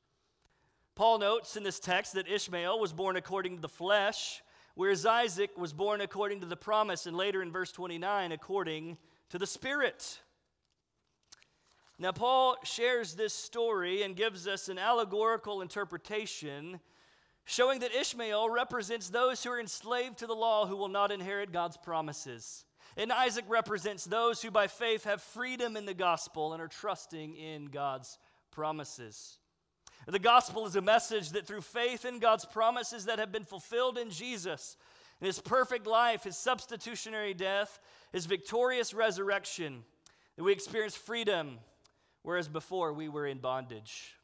Paul 0.95 1.19
notes 1.19 1.57
in 1.57 1.63
this 1.63 1.79
text 1.79 2.15
that 2.15 2.29
Ishmael 2.29 2.81
was 2.81 2.93
born 2.93 3.17
according 3.17 3.55
to 3.55 3.63
the 3.63 3.69
flesh, 3.69 4.43
whereas 4.75 5.07
Isaac 5.07 5.57
was 5.57 5.73
born 5.73 6.01
according 6.01 6.41
to 6.41 6.47
the 6.47 6.57
promise, 6.57 7.07
and 7.07 7.17
later 7.17 7.41
in 7.41 7.53
verse 7.53 7.71
29, 7.71 8.33
according 8.33 8.99
to 9.31 9.39
the 9.39 9.47
Spirit. 9.47 10.21
Now, 12.01 12.13
Paul 12.13 12.57
shares 12.65 13.15
this 13.15 13.35
story 13.35 14.03
and 14.03 14.17
gives 14.17 14.47
us 14.47 14.69
an 14.69 14.79
allegorical 14.79 15.63
interpretation 15.63 16.81
showing 17.45 17.81
that 17.81 17.95
Ishmael 17.95 18.51
represents 18.51 19.09
those 19.09 19.43
who 19.43 19.51
are 19.51 19.61
enslaved 19.61 20.19
to 20.19 20.27
the 20.27 20.35
law 20.35 20.67
who 20.67 20.77
will 20.77 20.89
not 20.89 21.11
inherit 21.11 21.51
God's 21.51 21.77
promises. 21.77 22.65
And 22.99 23.13
Isaac 23.13 23.45
represents 23.49 24.05
those 24.05 24.43
who 24.43 24.51
by 24.51 24.67
faith 24.67 25.05
have 25.05 25.23
freedom 25.23 25.77
in 25.77 25.87
the 25.87 25.95
gospel 25.95 26.53
and 26.53 26.61
are 26.61 26.67
trusting 26.67 27.37
in 27.37 27.67
God's 27.67 28.19
promises. 28.51 29.39
The 30.09 30.19
gospel 30.19 30.67
is 30.67 30.75
a 30.75 30.81
message 30.81 31.31
that 31.31 31.47
through 31.47 31.61
faith 31.61 32.05
in 32.05 32.19
God's 32.19 32.45
promises 32.45 33.05
that 33.05 33.21
have 33.21 33.31
been 33.31 33.45
fulfilled 33.45 33.99
in 33.99 34.11
Jesus, 34.11 34.77
in 35.21 35.27
his 35.27 35.39
perfect 35.39 35.87
life, 35.87 36.25
his 36.25 36.37
substitutionary 36.37 37.35
death, 37.35 37.79
his 38.13 38.27
victorious 38.27 38.93
resurrection, 38.93 39.85
that 40.37 40.43
we 40.43 40.51
experience 40.53 40.97
freedom, 40.97 41.59
whereas 42.23 42.49
before 42.49 42.93
we 42.93 43.09
were 43.09 43.29
in 43.29 43.39
bondage. 43.39 44.15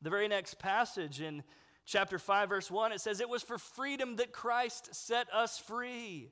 The 0.00 0.10
very 0.10 0.28
next 0.28 0.58
passage 0.58 1.20
in 1.20 1.42
chapter 1.84 2.18
5, 2.18 2.48
verse 2.48 2.70
1, 2.70 2.92
it 2.92 3.02
says, 3.02 3.20
It 3.20 3.28
was 3.28 3.42
for 3.42 3.58
freedom 3.58 4.16
that 4.16 4.32
Christ 4.32 4.94
set 4.94 5.26
us 5.34 5.58
free 5.58 6.30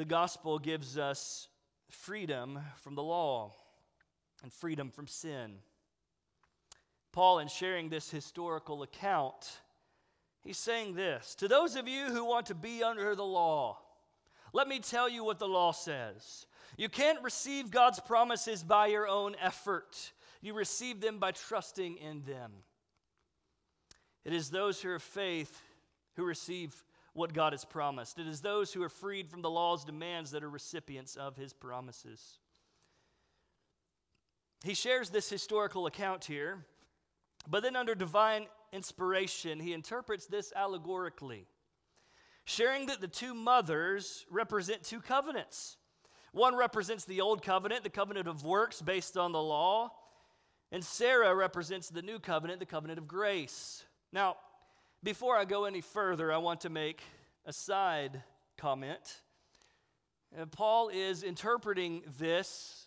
the 0.00 0.06
gospel 0.06 0.58
gives 0.58 0.96
us 0.96 1.46
freedom 1.90 2.58
from 2.76 2.94
the 2.94 3.02
law 3.02 3.52
and 4.42 4.50
freedom 4.50 4.88
from 4.88 5.06
sin. 5.06 5.56
Paul, 7.12 7.40
in 7.40 7.48
sharing 7.48 7.90
this 7.90 8.10
historical 8.10 8.82
account, 8.82 9.60
he's 10.42 10.56
saying 10.56 10.94
this 10.94 11.34
To 11.34 11.48
those 11.48 11.76
of 11.76 11.86
you 11.86 12.06
who 12.06 12.24
want 12.24 12.46
to 12.46 12.54
be 12.54 12.82
under 12.82 13.14
the 13.14 13.26
law, 13.26 13.76
let 14.54 14.68
me 14.68 14.78
tell 14.78 15.06
you 15.06 15.22
what 15.22 15.38
the 15.38 15.46
law 15.46 15.70
says. 15.70 16.46
You 16.78 16.88
can't 16.88 17.22
receive 17.22 17.70
God's 17.70 18.00
promises 18.00 18.62
by 18.62 18.86
your 18.86 19.06
own 19.06 19.36
effort, 19.38 20.12
you 20.40 20.54
receive 20.54 21.02
them 21.02 21.18
by 21.18 21.32
trusting 21.32 21.98
in 21.98 22.22
them. 22.22 22.52
It 24.24 24.32
is 24.32 24.48
those 24.48 24.80
who 24.80 24.92
have 24.92 25.02
faith 25.02 25.60
who 26.16 26.24
receive 26.24 26.74
what 27.12 27.32
God 27.32 27.52
has 27.52 27.64
promised. 27.64 28.18
It 28.18 28.26
is 28.26 28.40
those 28.40 28.72
who 28.72 28.82
are 28.82 28.88
freed 28.88 29.28
from 29.28 29.42
the 29.42 29.50
law's 29.50 29.84
demands 29.84 30.30
that 30.30 30.44
are 30.44 30.50
recipients 30.50 31.16
of 31.16 31.36
his 31.36 31.52
promises. 31.52 32.38
He 34.64 34.74
shares 34.74 35.10
this 35.10 35.28
historical 35.28 35.86
account 35.86 36.24
here, 36.24 36.66
but 37.48 37.62
then 37.62 37.76
under 37.76 37.94
divine 37.94 38.46
inspiration, 38.72 39.58
he 39.58 39.72
interprets 39.72 40.26
this 40.26 40.52
allegorically, 40.54 41.46
sharing 42.44 42.86
that 42.86 43.00
the 43.00 43.08
two 43.08 43.34
mothers 43.34 44.26
represent 44.30 44.82
two 44.82 45.00
covenants. 45.00 45.76
One 46.32 46.54
represents 46.54 47.04
the 47.06 47.22
old 47.22 47.42
covenant, 47.42 47.82
the 47.82 47.90
covenant 47.90 48.28
of 48.28 48.44
works 48.44 48.80
based 48.80 49.16
on 49.16 49.32
the 49.32 49.42
law, 49.42 49.90
and 50.70 50.84
Sarah 50.84 51.34
represents 51.34 51.88
the 51.88 52.02
new 52.02 52.20
covenant, 52.20 52.60
the 52.60 52.66
covenant 52.66 52.98
of 52.98 53.08
grace. 53.08 53.84
Now, 54.12 54.36
before 55.02 55.36
I 55.36 55.44
go 55.44 55.64
any 55.64 55.80
further, 55.80 56.32
I 56.32 56.36
want 56.38 56.60
to 56.62 56.70
make 56.70 57.02
a 57.46 57.52
side 57.52 58.22
comment. 58.58 59.22
And 60.32 60.42
uh, 60.42 60.46
Paul 60.46 60.90
is 60.90 61.22
interpreting 61.22 62.02
this 62.18 62.86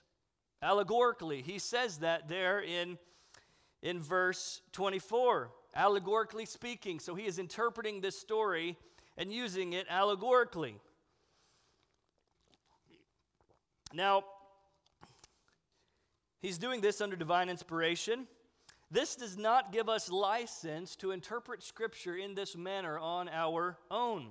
allegorically. 0.62 1.42
He 1.42 1.60
says 1.60 1.98
that 1.98 2.28
there 2.30 2.62
in, 2.62 2.98
in 3.82 4.02
verse 4.02 4.62
24, 4.74 5.50
allegorically 5.76 6.46
speaking. 6.46 7.00
So 7.00 7.16
he 7.16 7.26
is 7.26 7.40
interpreting 7.40 8.00
this 8.00 8.18
story 8.18 8.78
and 9.18 9.32
using 9.32 9.74
it 9.74 9.88
allegorically. 9.90 10.76
Now, 13.92 14.24
he's 16.42 16.58
doing 16.58 16.82
this 16.82 17.02
under 17.02 17.16
divine 17.16 17.50
inspiration. 17.50 18.28
This 18.94 19.16
does 19.16 19.40
not 19.40 19.72
give 19.72 19.90
us 19.90 20.12
license 20.12 20.96
to 20.98 21.10
interpret 21.10 21.64
Scripture 21.64 22.16
in 22.16 22.36
this 22.36 22.56
manner 22.56 23.00
on 23.00 23.28
our 23.28 23.76
own. 23.90 24.28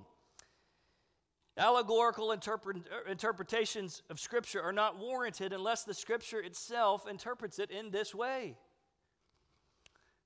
Allegorical 1.57 2.31
interpret, 2.31 2.77
er, 2.77 3.11
interpretations 3.11 4.03
of 4.09 4.21
Scripture 4.21 4.61
are 4.61 4.71
not 4.71 4.97
warranted 4.97 5.51
unless 5.51 5.83
the 5.83 5.93
Scripture 5.93 6.39
itself 6.39 7.05
interprets 7.09 7.59
it 7.59 7.71
in 7.71 7.91
this 7.91 8.15
way. 8.15 8.55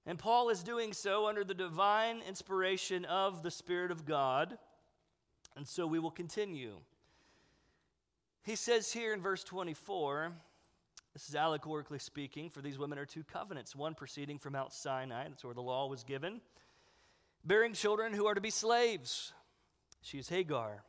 And 0.06 0.20
Paul 0.20 0.50
is 0.50 0.62
doing 0.62 0.94
so 0.94 1.28
under 1.28 1.44
the 1.44 1.56
divine 1.56 2.22
inspiration 2.28 3.06
of 3.06 3.42
the 3.42 3.50
Spirit 3.50 3.90
of 3.90 4.06
God. 4.06 4.60
And 5.56 5.68
so 5.68 5.88
we 5.88 5.98
will 5.98 6.12
continue. 6.12 6.76
He 8.44 8.56
says 8.56 8.94
here 8.94 9.16
in 9.16 9.22
verse 9.22 9.44
24 9.44 10.32
this 11.18 11.30
is 11.30 11.36
allegorically 11.36 11.98
speaking, 11.98 12.48
for 12.48 12.62
these 12.62 12.78
women 12.78 13.00
are 13.00 13.06
two 13.06 13.24
covenants, 13.24 13.76
one 13.76 13.96
proceeding 13.96 14.38
from 14.38 14.54
Mount 14.54 14.72
Sinai, 14.72 15.28
that's 15.28 15.44
where 15.44 15.56
the 15.56 15.64
law 15.64 15.88
was 15.88 16.04
given, 16.04 16.42
bearing 17.44 17.74
children 17.74 18.14
who 18.14 18.28
are 18.28 18.36
to 18.36 18.42
be 18.42 18.52
slaves. 18.52 19.34
She 20.04 20.20
is 20.20 20.30
Hagar. 20.30 20.84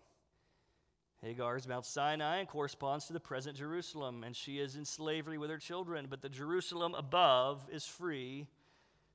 Hagar 1.22 1.56
is 1.56 1.66
Mount 1.66 1.86
Sinai 1.86 2.40
and 2.40 2.46
corresponds 2.46 3.06
to 3.06 3.14
the 3.14 3.20
present 3.20 3.56
Jerusalem, 3.56 4.22
and 4.22 4.36
she 4.36 4.58
is 4.58 4.76
in 4.76 4.84
slavery 4.84 5.38
with 5.38 5.48
her 5.48 5.56
children, 5.56 6.08
but 6.10 6.20
the 6.20 6.28
Jerusalem 6.28 6.94
above 6.94 7.66
is 7.72 7.86
free. 7.86 8.48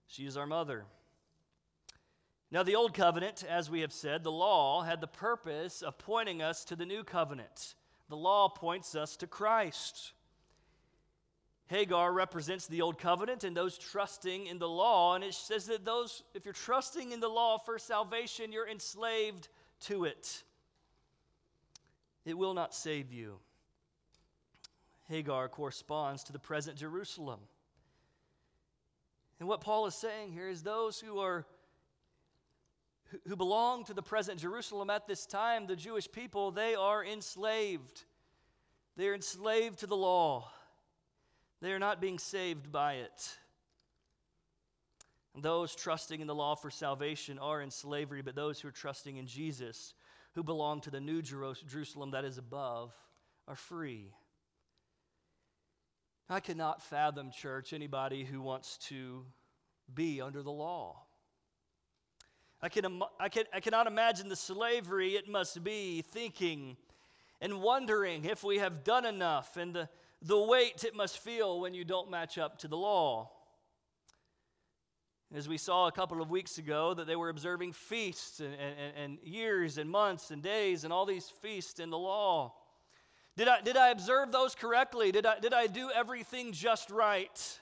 She 0.08 0.26
is 0.26 0.36
our 0.36 0.48
mother. 0.48 0.84
Now, 2.50 2.64
the 2.64 2.76
old 2.76 2.96
covenant, 2.96 3.44
as 3.48 3.70
we 3.70 3.82
have 3.82 3.94
said, 3.94 4.24
the 4.24 4.32
law 4.32 4.82
had 4.82 5.00
the 5.00 5.06
purpose 5.06 5.84
of 5.84 6.00
pointing 6.00 6.42
us 6.42 6.66
to 6.66 6.76
the 6.76 6.88
new 6.88 7.04
covenant. 7.04 7.76
The 8.10 8.18
law 8.18 8.50
points 8.50 8.96
us 8.96 9.16
to 9.18 9.28
Christ. 9.28 10.14
Hagar 11.74 12.14
represents 12.14 12.68
the 12.68 12.84
old 12.84 13.00
covenant 13.00 13.44
and 13.44 13.58
those 13.58 13.80
trusting 13.80 14.46
in 14.46 14.60
the 14.60 14.70
law. 14.70 15.16
And 15.16 15.24
it 15.24 15.34
says 15.34 15.66
that 15.66 15.84
those, 15.84 16.22
if 16.36 16.46
you're 16.46 16.54
trusting 16.54 17.12
in 17.12 17.20
the 17.20 17.28
law 17.28 17.58
for 17.58 17.80
salvation, 17.80 18.52
you're 18.52 18.70
enslaved 18.70 19.48
to 19.86 20.06
it. 20.06 20.44
It 22.26 22.38
will 22.38 22.54
not 22.54 22.76
save 22.76 23.12
you. 23.12 23.40
Hagar 25.10 25.50
corresponds 25.50 26.24
to 26.26 26.32
the 26.32 26.38
present 26.38 26.78
Jerusalem. 26.78 27.40
And 29.40 29.50
what 29.50 29.62
Paul 29.62 29.88
is 29.88 29.96
saying 29.96 30.32
here 30.32 30.50
is 30.50 30.62
those 30.62 31.00
who 31.00 31.18
are 31.18 31.44
who 33.28 33.36
belong 33.36 33.84
to 33.86 33.96
the 33.96 34.04
present 34.04 34.40
Jerusalem 34.40 34.92
at 34.92 35.08
this 35.08 35.26
time, 35.26 35.66
the 35.66 35.76
Jewish 35.76 36.12
people, 36.12 36.52
they 36.52 36.76
are 36.76 37.04
enslaved. 37.04 38.04
They 38.96 39.08
are 39.08 39.16
enslaved 39.16 39.80
to 39.80 39.88
the 39.88 39.98
law. 39.98 40.52
They 41.64 41.72
are 41.72 41.80
not 41.80 42.02
being 42.02 42.20
saved 42.20 42.74
by 42.74 42.96
it. 42.96 43.38
Those 45.34 45.74
trusting 45.74 46.20
in 46.20 46.28
the 46.28 46.36
law 46.36 46.56
for 46.56 46.70
salvation 46.70 47.40
are 47.40 47.62
in 47.62 47.72
slavery, 47.72 48.22
but 48.22 48.36
those 48.36 48.60
who 48.60 48.68
are 48.68 48.72
trusting 48.72 49.16
in 49.16 49.28
Jesus, 49.28 49.94
who 50.36 50.44
belong 50.44 50.82
to 50.82 50.92
the 50.92 51.00
new 51.00 51.22
Jerusalem 51.22 52.12
that 52.12 52.26
is 52.26 52.38
above, 52.38 52.94
are 53.48 53.56
free. 53.56 54.12
I 56.30 56.42
cannot 56.42 56.82
fathom, 56.82 57.32
church, 57.32 57.72
anybody 57.72 58.26
who 58.26 58.42
wants 58.42 58.78
to 58.90 59.24
be 59.96 60.20
under 60.20 60.44
the 60.44 60.52
law. 60.52 60.98
I, 62.62 62.68
can, 62.68 63.02
I, 63.22 63.30
can, 63.30 63.46
I 63.54 63.62
cannot 63.62 63.88
imagine 63.88 64.28
the 64.28 64.36
slavery 64.36 65.16
it 65.16 65.30
must 65.30 65.64
be 65.64 66.02
thinking 66.02 66.76
and 67.40 67.62
wondering 67.62 68.26
if 68.26 68.44
we 68.44 68.58
have 68.58 68.84
done 68.84 69.06
enough 69.06 69.56
and 69.56 69.74
the, 69.74 69.90
the 70.24 70.40
weight 70.40 70.84
it 70.84 70.96
must 70.96 71.20
feel 71.20 71.60
when 71.60 71.74
you 71.74 71.84
don't 71.84 72.10
match 72.10 72.38
up 72.38 72.58
to 72.60 72.68
the 72.68 72.78
law. 72.78 73.30
As 75.36 75.50
we 75.50 75.58
saw 75.58 75.88
a 75.88 75.92
couple 75.92 76.22
of 76.22 76.30
weeks 76.30 76.58
ago, 76.58 76.94
that 76.94 77.08
they 77.08 77.16
were 77.16 77.30
observing 77.30 77.74
feasts 77.74 78.40
and, 78.40 78.54
and, 78.54 78.96
and 78.96 79.18
years 79.24 79.78
and 79.78 79.90
months 79.90 80.32
and 80.32 80.42
days 80.42 80.84
and 80.84 80.94
all 80.94 81.06
these 81.06 81.28
feasts 81.42 81.80
in 81.80 81.90
the 81.90 81.98
law. 81.98 82.54
Did 83.36 83.48
I, 83.48 83.62
did 83.62 83.76
I 83.76 83.90
observe 83.90 84.32
those 84.32 84.54
correctly? 84.54 85.12
Did 85.12 85.26
I, 85.26 85.40
did 85.40 85.54
I 85.54 85.66
do 85.68 85.90
everything 85.94 86.52
just 86.52 86.92
right? 86.92 87.60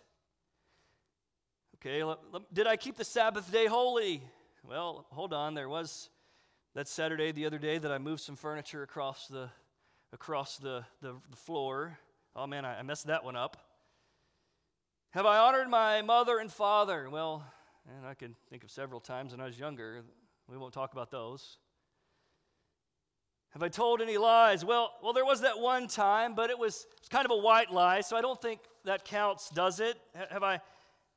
Okay, 1.77 2.03
did 2.53 2.67
I 2.67 2.75
keep 2.75 2.97
the 2.97 3.05
Sabbath 3.05 3.51
day 3.51 3.65
holy? 3.65 4.21
Well, 4.67 5.07
hold 5.11 5.33
on. 5.33 5.55
There 5.55 5.69
was 5.69 6.09
that 6.75 6.87
Saturday 6.87 7.31
the 7.31 7.45
other 7.45 7.57
day 7.57 7.77
that 7.77 7.91
I 7.91 7.97
moved 7.97 8.21
some 8.21 8.35
furniture 8.35 8.83
across 8.83 9.27
the 9.27 9.49
across 10.13 10.57
the, 10.57 10.83
the, 11.01 11.15
the 11.29 11.37
floor. 11.37 11.97
Oh 12.35 12.47
man, 12.47 12.65
I, 12.65 12.81
messed 12.81 13.07
that 13.07 13.23
one 13.23 13.35
up. 13.35 13.57
Have 15.11 15.25
I 15.25 15.37
honored 15.37 15.69
my 15.69 16.01
mother 16.01 16.39
and 16.39 16.51
father? 16.51 17.09
Well, 17.09 17.43
and 17.97 18.05
I 18.05 18.13
can 18.13 18.35
think 18.49 18.63
of 18.63 18.71
several 18.71 18.99
times 19.01 19.31
when 19.31 19.41
I 19.41 19.45
was 19.45 19.59
younger. 19.59 20.03
We 20.47 20.57
won't 20.57 20.73
talk 20.73 20.93
about 20.93 21.11
those. 21.11 21.57
Have 23.49 23.63
I 23.63 23.67
told 23.67 24.01
any 24.01 24.17
lies? 24.17 24.63
Well, 24.63 24.93
well, 25.03 25.11
there 25.11 25.25
was 25.25 25.41
that 25.41 25.59
one 25.59 25.87
time, 25.87 26.35
but 26.35 26.49
it 26.49 26.57
was, 26.57 26.87
it 26.89 27.01
was 27.01 27.09
kind 27.09 27.25
of 27.25 27.31
a 27.31 27.37
white 27.37 27.71
lie, 27.71 27.99
so 27.99 28.15
I 28.15 28.21
don't 28.21 28.41
think 28.41 28.61
that 28.85 29.03
counts, 29.03 29.49
does 29.49 29.81
it? 29.81 29.97
Have 30.29 30.43
I 30.43 30.61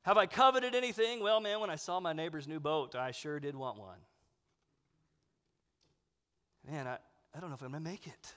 have 0.04 0.18
I 0.18 0.26
coveted 0.26 0.74
anything? 0.74 1.22
Well, 1.22 1.40
man, 1.40 1.60
when 1.60 1.70
I 1.70 1.76
saw 1.76 1.98
my 1.98 2.12
neighbor's 2.12 2.46
new 2.46 2.60
boat, 2.60 2.94
I 2.94 3.10
sure 3.10 3.40
did 3.40 3.56
want 3.56 3.78
one. 3.78 3.98
Man, 6.70 6.86
I, 6.86 6.98
I 7.34 7.40
don't 7.40 7.48
know 7.48 7.54
if 7.54 7.62
I'm 7.62 7.70
going 7.70 7.82
to 7.82 7.90
make 7.90 8.06
it. 8.06 8.34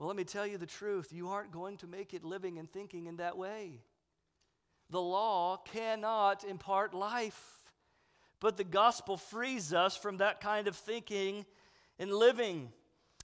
Well, 0.00 0.06
let 0.06 0.16
me 0.16 0.24
tell 0.24 0.46
you 0.46 0.56
the 0.56 0.64
truth. 0.64 1.12
You 1.12 1.28
aren't 1.28 1.52
going 1.52 1.76
to 1.76 1.86
make 1.86 2.14
it 2.14 2.24
living 2.24 2.58
and 2.58 2.72
thinking 2.72 3.04
in 3.04 3.18
that 3.18 3.36
way. 3.36 3.82
The 4.88 5.00
law 5.00 5.58
cannot 5.58 6.42
impart 6.42 6.94
life, 6.94 7.38
but 8.40 8.56
the 8.56 8.64
gospel 8.64 9.18
frees 9.18 9.74
us 9.74 9.98
from 9.98 10.16
that 10.16 10.40
kind 10.40 10.68
of 10.68 10.74
thinking 10.74 11.44
and 11.98 12.10
living. 12.10 12.72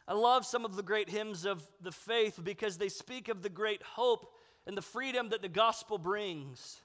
I 0.06 0.12
love 0.12 0.44
some 0.44 0.66
of 0.66 0.76
the 0.76 0.82
great 0.82 1.08
hymns 1.08 1.46
of 1.46 1.66
the 1.80 1.92
faith 1.92 2.38
because 2.44 2.76
they 2.76 2.90
speak 2.90 3.28
of 3.28 3.40
the 3.40 3.48
great 3.48 3.82
hope 3.82 4.34
and 4.66 4.76
the 4.76 4.82
freedom 4.82 5.30
that 5.30 5.40
the 5.40 5.48
gospel 5.48 5.96
brings. 5.96 6.82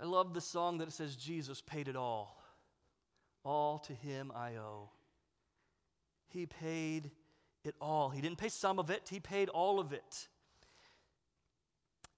I 0.00 0.06
love 0.06 0.32
the 0.32 0.40
song 0.40 0.78
that 0.78 0.94
says, 0.94 1.14
Jesus 1.14 1.60
paid 1.60 1.88
it 1.88 1.94
all. 1.94 2.42
All 3.44 3.80
to 3.80 3.92
him 3.92 4.32
I 4.34 4.56
owe. 4.56 4.88
He 6.30 6.46
paid 6.46 7.10
it 7.64 7.74
all. 7.80 8.10
He 8.10 8.20
didn't 8.20 8.38
pay 8.38 8.48
some 8.48 8.78
of 8.78 8.90
it, 8.90 9.08
he 9.10 9.20
paid 9.20 9.48
all 9.48 9.78
of 9.80 9.92
it. 9.92 10.28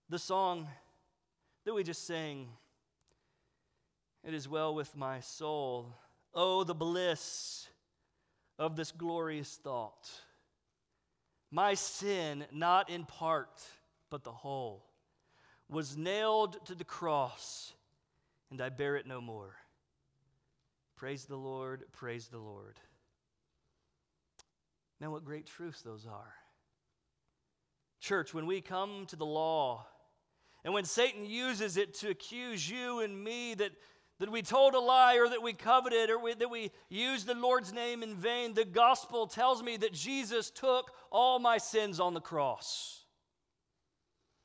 The 0.09 0.19
song 0.19 0.69
that 1.65 1.75
we 1.75 1.83
just 1.83 2.07
sang, 2.07 2.49
It 4.23 4.35
is 4.35 4.49
well 4.49 4.75
with 4.75 4.97
my 4.97 5.21
soul. 5.21 5.95
Oh, 6.35 6.65
the 6.65 6.75
bliss 6.75 7.69
of 8.59 8.77
this 8.77 8.93
glorious 8.93 9.59
thought. 9.63 10.11
My 11.51 11.75
sin, 11.75 12.45
not 12.53 12.91
in 12.91 13.05
part, 13.05 13.63
but 14.11 14.25
the 14.25 14.33
whole, 14.33 14.85
was 15.69 15.97
nailed 15.97 16.65
to 16.67 16.75
the 16.75 16.85
cross, 16.85 17.73
and 18.51 18.61
I 18.61 18.69
bear 18.69 18.97
it 18.97 19.07
no 19.07 19.21
more. 19.21 19.55
Praise 20.97 21.25
the 21.25 21.37
Lord, 21.37 21.85
praise 21.93 22.29
the 22.29 22.39
Lord. 22.39 22.81
Now, 25.05 25.11
what 25.11 25.27
great 25.27 25.45
truths 25.45 25.83
those 25.83 26.07
are. 26.07 26.33
Church, 28.01 28.33
when 28.33 28.47
we 28.47 28.63
come 28.63 29.05
to 29.09 29.17
the 29.17 29.27
law, 29.27 29.87
and 30.65 30.73
when 30.73 30.87
Satan 30.87 31.27
uses 31.27 31.77
it 31.77 31.93
to 31.97 32.09
accuse 32.09 32.71
you 32.71 33.01
and 33.01 33.23
me 33.23 33.53
that, 33.53 33.73
that 34.19 34.33
we 34.33 34.41
told 34.41 34.73
a 34.73 34.81
lie 34.81 35.19
or 35.19 35.29
that 35.29 35.43
we 35.43 35.53
coveted 35.53 36.09
or 36.09 36.19
we, 36.19 36.33
that 36.33 36.49
we 36.49 36.71
used 36.89 37.27
the 37.27 37.35
Lord's 37.35 37.71
name 37.71 38.03
in 38.03 38.17
vain, 38.17 38.55
the 38.55 38.65
gospel 38.65 39.27
tells 39.27 39.63
me 39.63 39.77
that 39.77 39.93
Jesus 39.93 40.49
took 40.51 40.91
all 41.13 41.39
my 41.39 41.59
sins 41.59 42.01
on 42.01 42.15
the 42.15 42.21
cross 42.23 43.05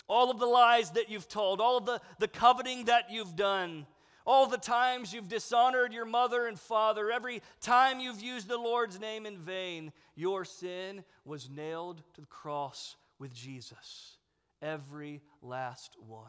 all 0.10 0.32
of 0.32 0.40
the 0.40 0.46
lies 0.46 0.92
that 0.92 1.10
you've 1.10 1.28
told, 1.30 1.62
all 1.62 1.78
of 1.78 1.86
the, 1.86 2.02
the 2.18 2.28
coveting 2.28 2.86
that 2.86 3.12
you've 3.12 3.36
done, 3.36 3.86
all 4.30 4.46
the 4.46 4.58
times 4.58 5.14
you've 5.14 5.28
dishonored 5.28 5.92
your 5.94 6.06
mother 6.06 6.46
and 6.46 6.60
father, 6.60 7.12
every 7.12 7.42
time 7.62 8.00
you've 8.00 8.22
used 8.22 8.48
the 8.48 8.58
Lord's 8.58 9.00
name 9.00 9.26
in 9.26 9.38
vain, 9.38 9.92
your 10.16 10.46
sin 10.46 11.04
was 11.26 11.50
nailed 11.50 12.04
to 12.14 12.22
the 12.22 12.28
cross 12.28 12.96
with 13.18 13.34
Jesus. 13.34 14.18
Every 14.62 15.22
last 15.42 15.96
one. 16.06 16.28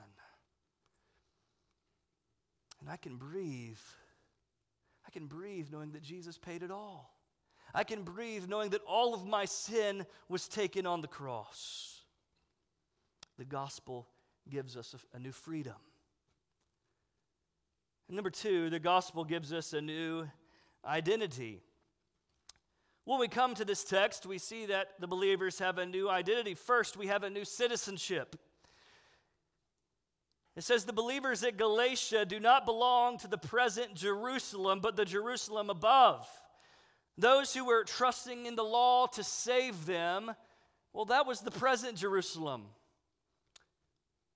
And 2.80 2.88
I 2.88 2.96
can 2.96 3.16
breathe. 3.16 3.76
I 5.06 5.10
can 5.10 5.26
breathe 5.26 5.68
knowing 5.70 5.92
that 5.92 6.02
Jesus 6.02 6.38
paid 6.38 6.62
it 6.62 6.70
all. 6.70 7.14
I 7.74 7.84
can 7.84 8.02
breathe 8.02 8.48
knowing 8.48 8.70
that 8.70 8.82
all 8.86 9.14
of 9.14 9.26
my 9.26 9.44
sin 9.44 10.06
was 10.28 10.48
taken 10.48 10.86
on 10.86 11.02
the 11.02 11.08
cross 11.08 12.00
the 13.40 13.44
gospel 13.46 14.06
gives 14.50 14.76
us 14.76 14.94
a, 14.94 15.16
a 15.16 15.18
new 15.18 15.32
freedom. 15.32 15.74
And 18.10 18.16
number 18.16 18.30
two, 18.30 18.70
the 18.70 18.80
gospel 18.80 19.22
gives 19.24 19.52
us 19.52 19.72
a 19.72 19.80
new 19.80 20.26
identity. 20.84 21.62
When 23.04 23.20
we 23.20 23.28
come 23.28 23.54
to 23.54 23.64
this 23.64 23.84
text, 23.84 24.26
we 24.26 24.36
see 24.36 24.66
that 24.66 24.94
the 24.98 25.06
believers 25.06 25.60
have 25.60 25.78
a 25.78 25.86
new 25.86 26.10
identity. 26.10 26.54
First, 26.54 26.96
we 26.96 27.06
have 27.06 27.22
a 27.22 27.30
new 27.30 27.44
citizenship. 27.44 28.34
It 30.56 30.64
says 30.64 30.84
the 30.84 30.92
believers 30.92 31.44
at 31.44 31.56
Galatia 31.56 32.26
do 32.26 32.40
not 32.40 32.66
belong 32.66 33.16
to 33.18 33.28
the 33.28 33.38
present 33.38 33.94
Jerusalem, 33.94 34.80
but 34.82 34.96
the 34.96 35.04
Jerusalem 35.04 35.70
above. 35.70 36.28
Those 37.16 37.54
who 37.54 37.64
were 37.64 37.84
trusting 37.84 38.44
in 38.44 38.56
the 38.56 38.64
law 38.64 39.06
to 39.06 39.22
save 39.22 39.86
them, 39.86 40.32
well, 40.92 41.04
that 41.04 41.28
was 41.28 41.42
the 41.42 41.52
present 41.52 41.96
Jerusalem. 41.96 42.64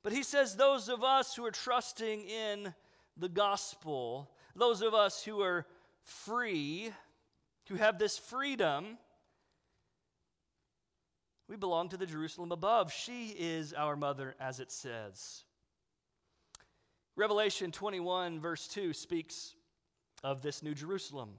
But 0.05 0.13
he 0.13 0.23
says, 0.23 0.55
those 0.55 0.89
of 0.89 1.03
us 1.03 1.35
who 1.35 1.45
are 1.45 1.51
trusting 1.51 2.21
in 2.21 2.73
the 3.17 3.29
gospel, 3.29 4.31
those 4.57 4.83
of 4.83 4.95
us 4.95 5.23
who 5.23 5.41
are 5.41 5.67
free, 6.03 6.91
who 7.69 7.77
have 7.77 7.99
this 7.99 8.19
freedom, 8.19 8.99
we 11.49 11.57
belong 11.57 11.89
to 11.91 11.97
the 11.97 12.07
Jerusalem 12.07 12.53
above. 12.53 12.93
She 12.93 13.29
is 13.39 13.73
our 13.73 13.97
mother, 13.97 14.35
as 14.41 14.61
it 14.61 14.73
says. 14.73 15.45
Revelation 17.17 17.71
21, 17.71 18.41
verse 18.41 18.67
2, 18.69 18.93
speaks 18.93 19.55
of 20.23 20.43
this 20.43 20.63
new 20.63 20.75
Jerusalem. 20.75 21.31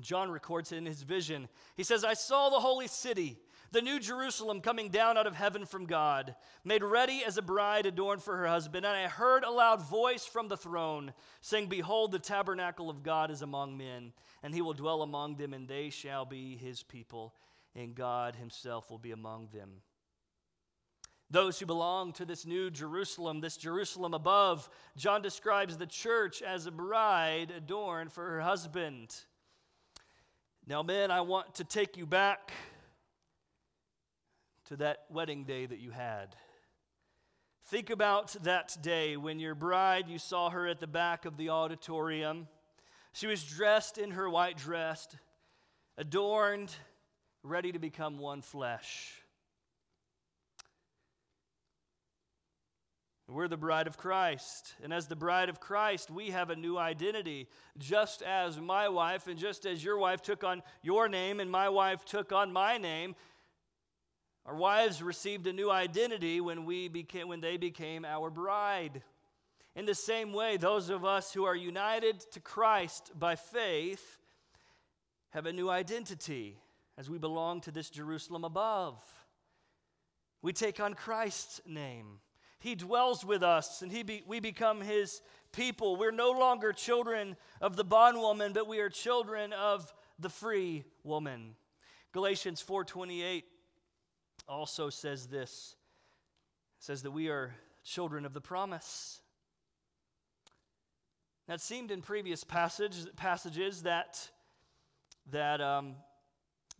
John 0.00 0.30
records 0.30 0.72
it 0.72 0.76
in 0.76 0.86
his 0.86 1.02
vision. 1.02 1.48
He 1.76 1.84
says, 1.84 2.04
I 2.04 2.14
saw 2.14 2.48
the 2.48 2.60
holy 2.60 2.88
city, 2.88 3.38
the 3.72 3.82
new 3.82 4.00
Jerusalem, 4.00 4.60
coming 4.60 4.88
down 4.88 5.16
out 5.16 5.26
of 5.26 5.34
heaven 5.34 5.64
from 5.64 5.86
God, 5.86 6.34
made 6.64 6.82
ready 6.82 7.22
as 7.24 7.38
a 7.38 7.42
bride 7.42 7.86
adorned 7.86 8.22
for 8.22 8.36
her 8.36 8.46
husband. 8.46 8.84
And 8.84 8.96
I 8.96 9.06
heard 9.06 9.44
a 9.44 9.50
loud 9.50 9.82
voice 9.82 10.26
from 10.26 10.48
the 10.48 10.56
throne 10.56 11.12
saying, 11.40 11.68
Behold, 11.68 12.10
the 12.10 12.18
tabernacle 12.18 12.90
of 12.90 13.02
God 13.02 13.30
is 13.30 13.42
among 13.42 13.76
men, 13.76 14.12
and 14.42 14.52
he 14.52 14.60
will 14.60 14.72
dwell 14.72 15.02
among 15.02 15.36
them, 15.36 15.54
and 15.54 15.68
they 15.68 15.90
shall 15.90 16.24
be 16.24 16.56
his 16.56 16.82
people, 16.82 17.34
and 17.76 17.94
God 17.94 18.34
himself 18.34 18.90
will 18.90 18.98
be 18.98 19.12
among 19.12 19.48
them. 19.52 19.70
Those 21.30 21.60
who 21.60 21.66
belong 21.66 22.12
to 22.14 22.24
this 22.24 22.44
new 22.44 22.72
Jerusalem, 22.72 23.40
this 23.40 23.56
Jerusalem 23.56 24.14
above, 24.14 24.68
John 24.96 25.22
describes 25.22 25.76
the 25.76 25.86
church 25.86 26.42
as 26.42 26.66
a 26.66 26.72
bride 26.72 27.52
adorned 27.56 28.10
for 28.10 28.28
her 28.28 28.40
husband. 28.40 29.14
Now, 30.66 30.82
men, 30.82 31.12
I 31.12 31.20
want 31.20 31.54
to 31.56 31.64
take 31.64 31.96
you 31.96 32.04
back 32.04 32.50
to 34.70 34.76
that 34.76 34.98
wedding 35.10 35.42
day 35.42 35.66
that 35.66 35.80
you 35.80 35.90
had. 35.90 36.36
Think 37.66 37.90
about 37.90 38.36
that 38.44 38.76
day 38.80 39.16
when 39.16 39.40
your 39.40 39.56
bride, 39.56 40.08
you 40.08 40.16
saw 40.16 40.48
her 40.48 40.68
at 40.68 40.78
the 40.78 40.86
back 40.86 41.24
of 41.24 41.36
the 41.36 41.50
auditorium. 41.50 42.46
She 43.12 43.26
was 43.26 43.42
dressed 43.42 43.98
in 43.98 44.12
her 44.12 44.30
white 44.30 44.56
dress, 44.56 45.08
adorned, 45.98 46.72
ready 47.42 47.72
to 47.72 47.80
become 47.80 48.18
one 48.18 48.42
flesh. 48.42 49.20
We're 53.30 53.48
the 53.48 53.56
bride 53.56 53.86
of 53.86 53.96
Christ. 53.96 54.74
And 54.82 54.92
as 54.92 55.06
the 55.06 55.14
bride 55.14 55.48
of 55.48 55.60
Christ, 55.60 56.10
we 56.10 56.30
have 56.30 56.50
a 56.50 56.56
new 56.56 56.76
identity. 56.76 57.48
Just 57.78 58.22
as 58.22 58.60
my 58.60 58.88
wife 58.88 59.28
and 59.28 59.38
just 59.38 59.66
as 59.66 59.84
your 59.84 59.98
wife 59.98 60.20
took 60.20 60.42
on 60.42 60.62
your 60.82 61.08
name 61.08 61.38
and 61.38 61.50
my 61.50 61.68
wife 61.68 62.04
took 62.04 62.32
on 62.32 62.52
my 62.52 62.76
name, 62.76 63.14
our 64.46 64.54
wives 64.54 65.02
received 65.02 65.46
a 65.46 65.52
new 65.52 65.70
identity 65.70 66.40
when, 66.40 66.64
we 66.64 66.88
became, 66.88 67.28
when 67.28 67.40
they 67.40 67.56
became 67.56 68.04
our 68.04 68.30
bride. 68.30 69.02
In 69.76 69.84
the 69.86 69.94
same 69.94 70.32
way, 70.32 70.56
those 70.56 70.90
of 70.90 71.04
us 71.04 71.32
who 71.32 71.44
are 71.44 71.54
united 71.54 72.20
to 72.32 72.40
Christ 72.40 73.12
by 73.18 73.36
faith 73.36 74.18
have 75.30 75.46
a 75.46 75.52
new 75.52 75.70
identity 75.70 76.58
as 76.98 77.08
we 77.08 77.18
belong 77.18 77.60
to 77.62 77.70
this 77.70 77.90
Jerusalem 77.90 78.44
above. 78.44 78.96
We 80.42 80.52
take 80.52 80.80
on 80.80 80.94
Christ's 80.94 81.60
name. 81.66 82.18
He 82.58 82.74
dwells 82.74 83.24
with 83.24 83.42
us 83.42 83.82
and 83.82 83.90
he 83.90 84.02
be, 84.02 84.22
we 84.26 84.40
become 84.40 84.80
his 84.80 85.22
people. 85.52 85.96
We're 85.96 86.10
no 86.10 86.30
longer 86.30 86.72
children 86.72 87.36
of 87.60 87.76
the 87.76 87.84
bondwoman, 87.84 88.52
but 88.52 88.68
we 88.68 88.80
are 88.80 88.88
children 88.88 89.52
of 89.52 89.92
the 90.18 90.28
free 90.28 90.84
woman. 91.04 91.54
Galatians 92.12 92.62
4:28 92.66 93.44
also 94.50 94.90
says 94.90 95.26
this. 95.28 95.76
Says 96.80 97.02
that 97.02 97.12
we 97.12 97.28
are 97.28 97.54
children 97.84 98.26
of 98.26 98.34
the 98.34 98.40
promise. 98.40 99.20
That 101.46 101.60
seemed 101.60 101.90
in 101.90 102.02
previous 102.02 102.44
passage, 102.44 102.94
passages 103.16 103.82
that, 103.82 104.28
that 105.30 105.60
um, 105.60 105.94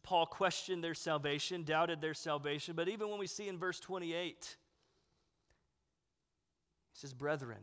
Paul 0.03 0.27
questioned 0.27 0.83
their 0.83 0.95
salvation, 0.95 1.63
doubted 1.63 2.01
their 2.01 2.15
salvation, 2.15 2.75
but 2.75 2.89
even 2.89 3.09
when 3.09 3.19
we 3.19 3.27
see 3.27 3.49
in 3.49 3.59
verse 3.59 3.81
28, 3.81 4.57
he 6.93 6.99
says, 6.99 7.15
brethren. 7.15 7.59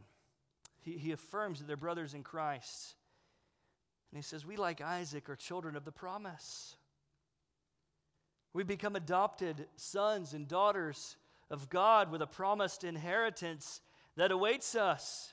He, 0.79 0.93
he 0.93 1.11
affirms 1.11 1.59
that 1.59 1.67
they're 1.67 1.75
brothers 1.75 2.13
in 2.13 2.23
Christ. 2.23 2.95
And 4.11 4.17
he 4.17 4.23
says, 4.23 4.45
We, 4.45 4.55
like 4.55 4.79
Isaac, 4.79 5.29
are 5.29 5.35
children 5.35 5.75
of 5.75 5.83
the 5.83 5.91
promise. 5.91 6.76
We 8.57 8.63
become 8.63 8.95
adopted 8.95 9.67
sons 9.75 10.33
and 10.33 10.47
daughters 10.47 11.15
of 11.51 11.69
God 11.69 12.09
with 12.09 12.23
a 12.23 12.25
promised 12.25 12.83
inheritance 12.83 13.81
that 14.15 14.31
awaits 14.31 14.73
us. 14.73 15.31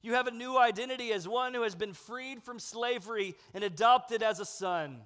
You 0.00 0.14
have 0.14 0.26
a 0.26 0.30
new 0.30 0.56
identity 0.56 1.12
as 1.12 1.28
one 1.28 1.52
who 1.52 1.64
has 1.64 1.74
been 1.74 1.92
freed 1.92 2.42
from 2.42 2.58
slavery 2.58 3.34
and 3.52 3.62
adopted 3.62 4.22
as 4.22 4.40
a 4.40 4.46
son. 4.46 5.02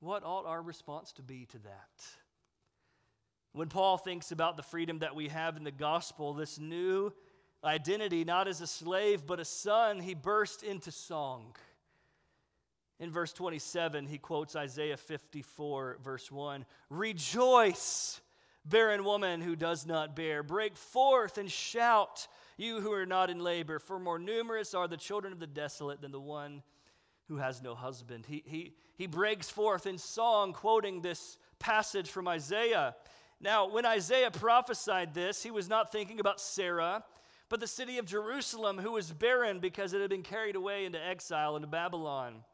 What 0.00 0.24
ought 0.24 0.44
our 0.44 0.60
response 0.60 1.10
to 1.12 1.22
be 1.22 1.46
to 1.52 1.58
that? 1.60 2.04
When 3.54 3.68
Paul 3.68 3.96
thinks 3.96 4.30
about 4.30 4.58
the 4.58 4.62
freedom 4.62 4.98
that 4.98 5.16
we 5.16 5.28
have 5.28 5.56
in 5.56 5.64
the 5.64 5.70
gospel, 5.70 6.34
this 6.34 6.58
new 6.58 7.14
identity, 7.64 8.24
not 8.24 8.46
as 8.46 8.60
a 8.60 8.66
slave, 8.66 9.26
but 9.26 9.40
a 9.40 9.44
son, 9.46 10.00
he 10.00 10.12
burst 10.12 10.62
into 10.64 10.90
song. 10.90 11.56
In 13.02 13.10
verse 13.10 13.32
27, 13.32 14.06
he 14.06 14.16
quotes 14.16 14.54
Isaiah 14.54 14.96
54, 14.96 15.98
verse 16.04 16.30
1 16.30 16.64
Rejoice, 16.88 18.20
barren 18.64 19.02
woman 19.02 19.40
who 19.40 19.56
does 19.56 19.84
not 19.84 20.14
bear. 20.14 20.44
Break 20.44 20.76
forth 20.76 21.36
and 21.36 21.50
shout, 21.50 22.28
you 22.56 22.80
who 22.80 22.92
are 22.92 23.04
not 23.04 23.28
in 23.28 23.40
labor, 23.40 23.80
for 23.80 23.98
more 23.98 24.20
numerous 24.20 24.72
are 24.72 24.86
the 24.86 24.96
children 24.96 25.32
of 25.32 25.40
the 25.40 25.48
desolate 25.48 26.00
than 26.00 26.12
the 26.12 26.20
one 26.20 26.62
who 27.26 27.38
has 27.38 27.60
no 27.60 27.74
husband. 27.74 28.24
He, 28.24 28.44
he, 28.46 28.76
he 28.94 29.08
breaks 29.08 29.50
forth 29.50 29.88
in 29.88 29.98
song, 29.98 30.52
quoting 30.52 31.00
this 31.00 31.38
passage 31.58 32.08
from 32.08 32.28
Isaiah. 32.28 32.94
Now, 33.40 33.68
when 33.68 33.84
Isaiah 33.84 34.30
prophesied 34.30 35.12
this, 35.12 35.42
he 35.42 35.50
was 35.50 35.68
not 35.68 35.90
thinking 35.90 36.20
about 36.20 36.40
Sarah, 36.40 37.02
but 37.48 37.58
the 37.58 37.66
city 37.66 37.98
of 37.98 38.06
Jerusalem, 38.06 38.78
who 38.78 38.92
was 38.92 39.10
barren 39.10 39.58
because 39.58 39.92
it 39.92 40.00
had 40.00 40.10
been 40.10 40.22
carried 40.22 40.54
away 40.54 40.84
into 40.84 41.04
exile 41.04 41.56
into 41.56 41.66
Babylon. 41.66 42.44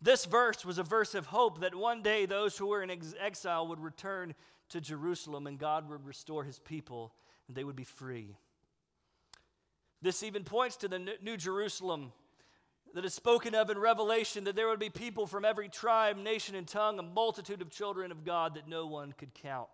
This 0.00 0.24
verse 0.24 0.64
was 0.64 0.78
a 0.78 0.82
verse 0.82 1.14
of 1.14 1.26
hope 1.26 1.60
that 1.60 1.74
one 1.74 2.02
day 2.02 2.26
those 2.26 2.56
who 2.56 2.66
were 2.66 2.82
in 2.82 2.90
ex- 2.90 3.14
exile 3.18 3.66
would 3.68 3.80
return 3.80 4.34
to 4.68 4.80
Jerusalem 4.80 5.46
and 5.46 5.58
God 5.58 5.88
would 5.88 6.04
restore 6.04 6.44
his 6.44 6.58
people 6.58 7.12
and 7.48 7.56
they 7.56 7.64
would 7.64 7.76
be 7.76 7.84
free. 7.84 8.36
This 10.02 10.22
even 10.22 10.44
points 10.44 10.76
to 10.78 10.88
the 10.88 10.98
New 11.22 11.36
Jerusalem 11.36 12.12
that 12.94 13.04
is 13.04 13.14
spoken 13.14 13.54
of 13.54 13.70
in 13.70 13.78
Revelation 13.78 14.44
that 14.44 14.56
there 14.56 14.68
would 14.68 14.78
be 14.78 14.90
people 14.90 15.26
from 15.26 15.44
every 15.44 15.68
tribe, 15.68 16.16
nation, 16.16 16.54
and 16.54 16.66
tongue, 16.66 16.98
a 16.98 17.02
multitude 17.02 17.62
of 17.62 17.70
children 17.70 18.10
of 18.12 18.24
God 18.24 18.54
that 18.54 18.68
no 18.68 18.86
one 18.86 19.12
could 19.12 19.34
count. 19.34 19.68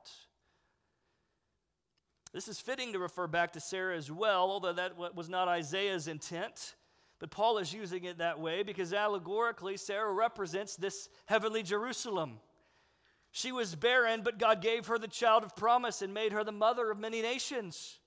This 2.33 2.49
is 2.49 2.59
fitting 2.59 2.95
to 2.95 2.99
refer 2.99 3.27
back 3.27 3.53
to 3.53 3.61
Sarah 3.61 3.97
as 3.97 4.11
well, 4.11 4.51
although 4.51 4.73
that 4.73 4.97
was 5.15 5.29
not 5.29 5.49
Isaiah's 5.49 6.09
intent. 6.09 6.75
But 7.23 7.31
Paul 7.31 7.59
is 7.59 7.73
using 7.73 8.03
it 8.03 8.19
that 8.19 8.41
way 8.41 8.65
because 8.65 8.93
allegorically, 8.93 9.77
Sarah 9.77 10.13
represents 10.13 10.75
this 10.75 11.09
heavenly 11.27 11.63
Jerusalem. 11.63 12.41
She 13.31 13.53
was 13.53 13.77
barren, 13.77 14.23
but 14.25 14.41
God 14.41 14.61
gave 14.61 14.89
her 14.89 14.99
the 14.99 15.07
child 15.07 15.45
of 15.45 15.55
promise 15.55 16.03
and 16.03 16.13
made 16.13 16.33
her 16.33 16.43
the 16.43 16.51
mother 16.51 16.91
of 16.91 16.99
many 16.99 17.23
nations. 17.23 18.01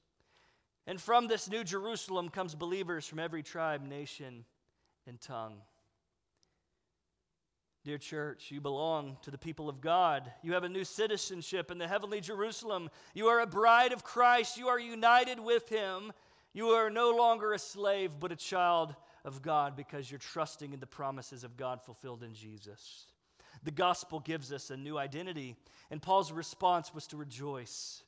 And 0.85 0.99
from 0.99 1.27
this 1.27 1.49
new 1.49 1.63
Jerusalem 1.63 2.27
comes 2.27 2.55
believers 2.55 3.07
from 3.07 3.19
every 3.19 3.41
tribe, 3.41 3.87
nation, 3.87 4.43
and 5.07 5.17
tongue. 5.21 5.61
Dear 7.85 7.97
church, 7.97 8.51
you 8.51 8.59
belong 8.59 9.15
to 9.21 9.31
the 9.31 9.37
people 9.37 9.69
of 9.69 9.79
God. 9.79 10.29
You 10.43 10.51
have 10.55 10.65
a 10.65 10.69
new 10.69 10.83
citizenship 10.83 11.71
in 11.71 11.77
the 11.77 11.87
heavenly 11.87 12.19
Jerusalem. 12.19 12.89
You 13.13 13.27
are 13.27 13.39
a 13.39 13.47
bride 13.47 13.93
of 13.93 14.03
Christ. 14.03 14.57
You 14.57 14.67
are 14.67 14.79
united 14.79 15.39
with 15.39 15.69
Him. 15.69 16.11
You 16.51 16.69
are 16.69 16.89
no 16.89 17.11
longer 17.11 17.53
a 17.53 17.59
slave, 17.59 18.11
but 18.19 18.33
a 18.33 18.35
child 18.35 18.95
of 19.25 19.41
God 19.41 19.75
because 19.75 20.09
you're 20.09 20.19
trusting 20.19 20.71
in 20.71 20.79
the 20.79 20.87
promises 20.87 21.43
of 21.43 21.57
God 21.57 21.81
fulfilled 21.81 22.23
in 22.23 22.33
Jesus. 22.33 23.07
The 23.63 23.71
gospel 23.71 24.21
gives 24.21 24.53
us 24.53 24.69
a 24.69 24.77
new 24.77 24.97
identity, 24.97 25.55
and 25.91 26.01
Paul's 26.01 26.31
response 26.31 26.93
was 26.93 27.07
to 27.07 27.17
rejoice. 27.17 28.03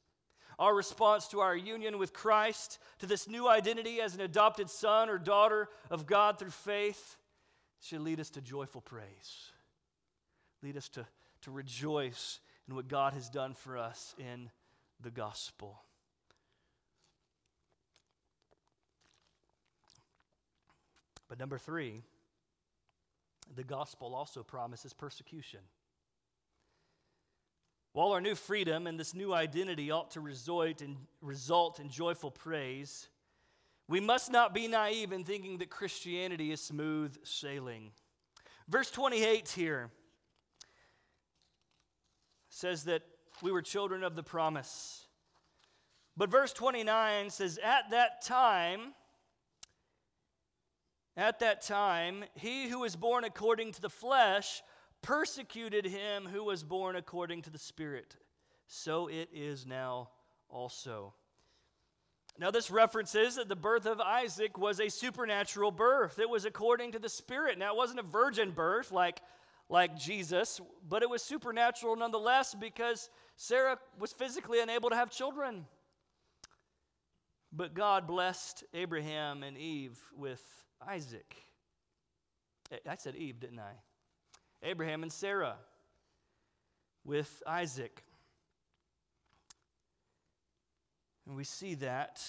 Our 0.60 0.74
response 0.74 1.28
to 1.30 1.42
our 1.42 1.56
union 1.56 1.98
with 1.98 2.14
Christ, 2.14 2.80
to 3.00 3.06
this 3.06 3.28
new 3.28 3.50
identity 3.50 4.00
as 4.00 4.16
an 4.16 4.22
adopted 4.22 4.70
son 4.70 5.10
or 5.10 5.18
daughter 5.18 5.68
of 5.92 6.06
God 6.06 6.40
through 6.40 6.52
faith, 6.52 7.18
should 7.82 8.02
lead 8.02 8.20
us 8.22 8.30
to 8.32 8.42
joyful 8.42 8.82
praise 8.82 9.52
lead 10.64 10.78
us 10.78 10.90
to, 10.90 11.06
to 11.42 11.52
rejoice 11.52 12.40
in 12.68 12.76
what 12.76 12.88
God 12.88 13.14
has 13.14 13.30
done 13.30 13.54
for 13.54 13.78
us 13.78 14.16
in 14.18 14.50
the 15.02 15.12
gospel. 15.12 15.82
But 21.30 21.40
number 21.40 21.58
three, 21.58 22.04
the 23.56 23.64
gospel 23.64 24.16
also 24.16 24.44
promises 24.44 24.94
persecution. 24.94 25.60
While 27.94 28.12
our 28.12 28.22
new 28.22 28.36
freedom 28.36 28.86
and 28.86 29.00
this 29.00 29.16
new 29.16 29.34
identity 29.34 29.90
ought 29.90 30.12
to 30.12 30.22
result 30.22 30.82
in, 30.82 30.98
result 31.22 31.80
in 31.80 31.90
joyful 31.90 32.30
praise, 32.30 33.10
we 33.88 34.00
must 34.00 34.32
not 34.32 34.54
be 34.54 34.68
naive 34.68 35.12
in 35.12 35.24
thinking 35.24 35.58
that 35.60 35.70
Christianity 35.70 36.52
is 36.52 36.62
smooth 36.62 37.18
sailing. 37.24 37.92
Verse 38.68 38.92
28 38.92 39.50
here 39.50 39.90
says 42.50 42.84
that 42.84 43.02
we 43.42 43.52
were 43.52 43.62
children 43.62 44.04
of 44.04 44.16
the 44.16 44.24
promise. 44.24 45.08
But 46.18 46.30
verse 46.30 46.52
29 46.54 47.30
says, 47.30 47.60
At 47.64 47.92
that 47.92 48.22
time, 48.22 48.94
At 51.18 51.40
that 51.40 51.64
time, 51.64 52.24
he 52.36 52.70
who 52.70 52.80
was 52.80 52.96
born 52.96 53.24
according 53.24 53.72
to 53.72 53.82
the 53.82 53.90
flesh 53.90 54.62
persecuted 55.02 55.84
him 55.84 56.28
who 56.28 56.44
was 56.44 56.64
born 56.64 56.96
according 56.96 57.42
to 57.42 57.50
the 57.50 57.58
Spirit. 57.58 58.16
So 58.68 59.08
it 59.08 59.30
is 59.34 59.66
now 59.66 60.10
also. 60.48 61.16
Now, 62.38 62.52
this 62.52 62.70
references 62.70 63.38
that 63.38 63.50
the 63.50 63.56
birth 63.56 63.88
of 63.88 64.00
Isaac 64.00 64.60
was 64.60 64.80
a 64.80 64.90
supernatural 64.90 65.72
birth. 65.72 66.20
It 66.20 66.30
was 66.30 66.46
according 66.46 66.92
to 66.92 67.00
the 67.00 67.10
Spirit. 67.10 67.58
Now, 67.58 67.74
it 67.74 67.78
wasn't 67.78 68.00
a 68.00 68.04
virgin 68.04 68.52
birth 68.52 68.92
like, 68.92 69.20
like 69.70 69.98
Jesus, 69.98 70.62
but 70.88 71.02
it 71.02 71.10
was 71.10 71.24
supernatural 71.24 71.96
nonetheless 71.96 72.54
because 72.54 73.10
Sarah 73.38 73.80
was 73.98 74.14
physically 74.14 74.60
unable 74.60 74.92
to 74.92 74.96
have 74.96 75.10
children. 75.10 75.66
But 77.52 77.74
God 77.74 78.06
blessed 78.06 78.66
Abraham 78.76 79.42
and 79.42 79.58
Eve 79.58 79.98
with 80.16 80.44
Isaac. 80.86 81.36
I 82.88 82.96
said 82.96 83.16
Eve, 83.16 83.40
didn't 83.40 83.60
I? 83.60 83.74
Abraham 84.64 85.04
and 85.04 85.12
Sarah 85.12 85.56
with 87.06 87.42
Isaac. 87.48 88.04
And 91.26 91.36
we 91.36 91.44
see 91.44 91.76
that 91.76 92.22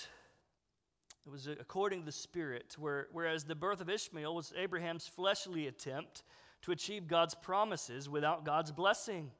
it 1.26 1.30
was 1.30 1.46
according 1.46 2.00
to 2.00 2.06
the 2.06 2.12
Spirit, 2.12 2.74
where, 2.78 3.08
whereas 3.12 3.44
the 3.44 3.54
birth 3.54 3.80
of 3.80 3.88
Ishmael 3.88 4.34
was 4.34 4.52
Abraham's 4.56 5.06
fleshly 5.06 5.66
attempt 5.66 6.22
to 6.62 6.72
achieve 6.72 7.06
God's 7.06 7.34
promises 7.34 8.08
without 8.08 8.44
God's 8.44 8.72
blessing. 8.72 9.30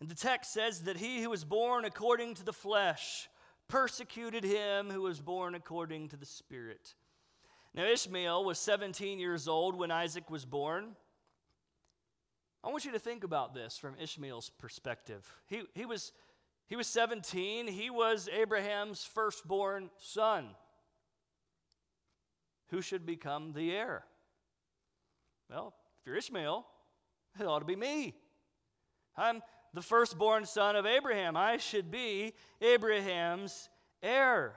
And 0.00 0.08
the 0.08 0.14
text 0.14 0.52
says 0.52 0.82
that 0.84 0.96
he 0.96 1.22
who 1.22 1.30
was 1.30 1.44
born 1.44 1.84
according 1.84 2.34
to 2.34 2.44
the 2.44 2.52
flesh 2.52 3.28
persecuted 3.70 4.42
him 4.42 4.90
who 4.90 5.02
was 5.02 5.20
born 5.20 5.54
according 5.54 6.08
to 6.08 6.16
the 6.16 6.26
Spirit. 6.26 6.94
Now, 7.72 7.84
Ishmael 7.84 8.44
was 8.44 8.58
17 8.58 9.20
years 9.20 9.46
old 9.46 9.76
when 9.76 9.92
Isaac 9.92 10.28
was 10.28 10.44
born. 10.44 10.96
I 12.64 12.68
want 12.68 12.84
you 12.84 12.92
to 12.92 12.98
think 12.98 13.22
about 13.22 13.54
this 13.54 13.78
from 13.78 13.94
Ishmael's 13.96 14.50
perspective. 14.50 15.24
He, 15.46 15.62
he, 15.74 15.86
was, 15.86 16.12
he 16.66 16.74
was 16.74 16.88
17, 16.88 17.68
he 17.68 17.90
was 17.90 18.28
Abraham's 18.28 19.04
firstborn 19.04 19.88
son. 19.98 20.48
Who 22.70 22.82
should 22.82 23.06
become 23.06 23.52
the 23.52 23.70
heir? 23.70 24.04
Well, 25.48 25.74
if 26.00 26.06
you're 26.06 26.16
Ishmael, 26.16 26.66
it 27.38 27.44
ought 27.44 27.60
to 27.60 27.64
be 27.64 27.76
me. 27.76 28.16
I'm 29.16 29.42
the 29.74 29.82
firstborn 29.82 30.46
son 30.46 30.76
of 30.76 30.86
Abraham. 30.86 31.36
I 31.36 31.58
should 31.58 31.90
be 31.90 32.34
Abraham's 32.60 33.68
heir. 34.02 34.54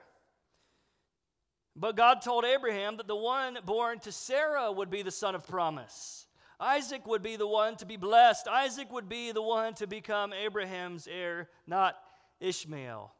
But 1.75 1.95
God 1.95 2.21
told 2.21 2.45
Abraham 2.45 2.97
that 2.97 3.07
the 3.07 3.15
one 3.15 3.57
born 3.65 3.99
to 3.99 4.11
Sarah 4.11 4.71
would 4.71 4.89
be 4.89 5.01
the 5.01 5.11
son 5.11 5.35
of 5.35 5.47
promise. 5.47 6.27
Isaac 6.59 7.05
would 7.07 7.23
be 7.23 7.35
the 7.35 7.47
one 7.47 7.75
to 7.77 7.85
be 7.85 7.97
blessed. 7.97 8.47
Isaac 8.47 8.91
would 8.91 9.09
be 9.09 9.31
the 9.31 9.41
one 9.41 9.73
to 9.75 9.87
become 9.87 10.33
Abraham's 10.33 11.07
heir, 11.07 11.49
not 11.65 11.95
Ishmael. 12.39 13.11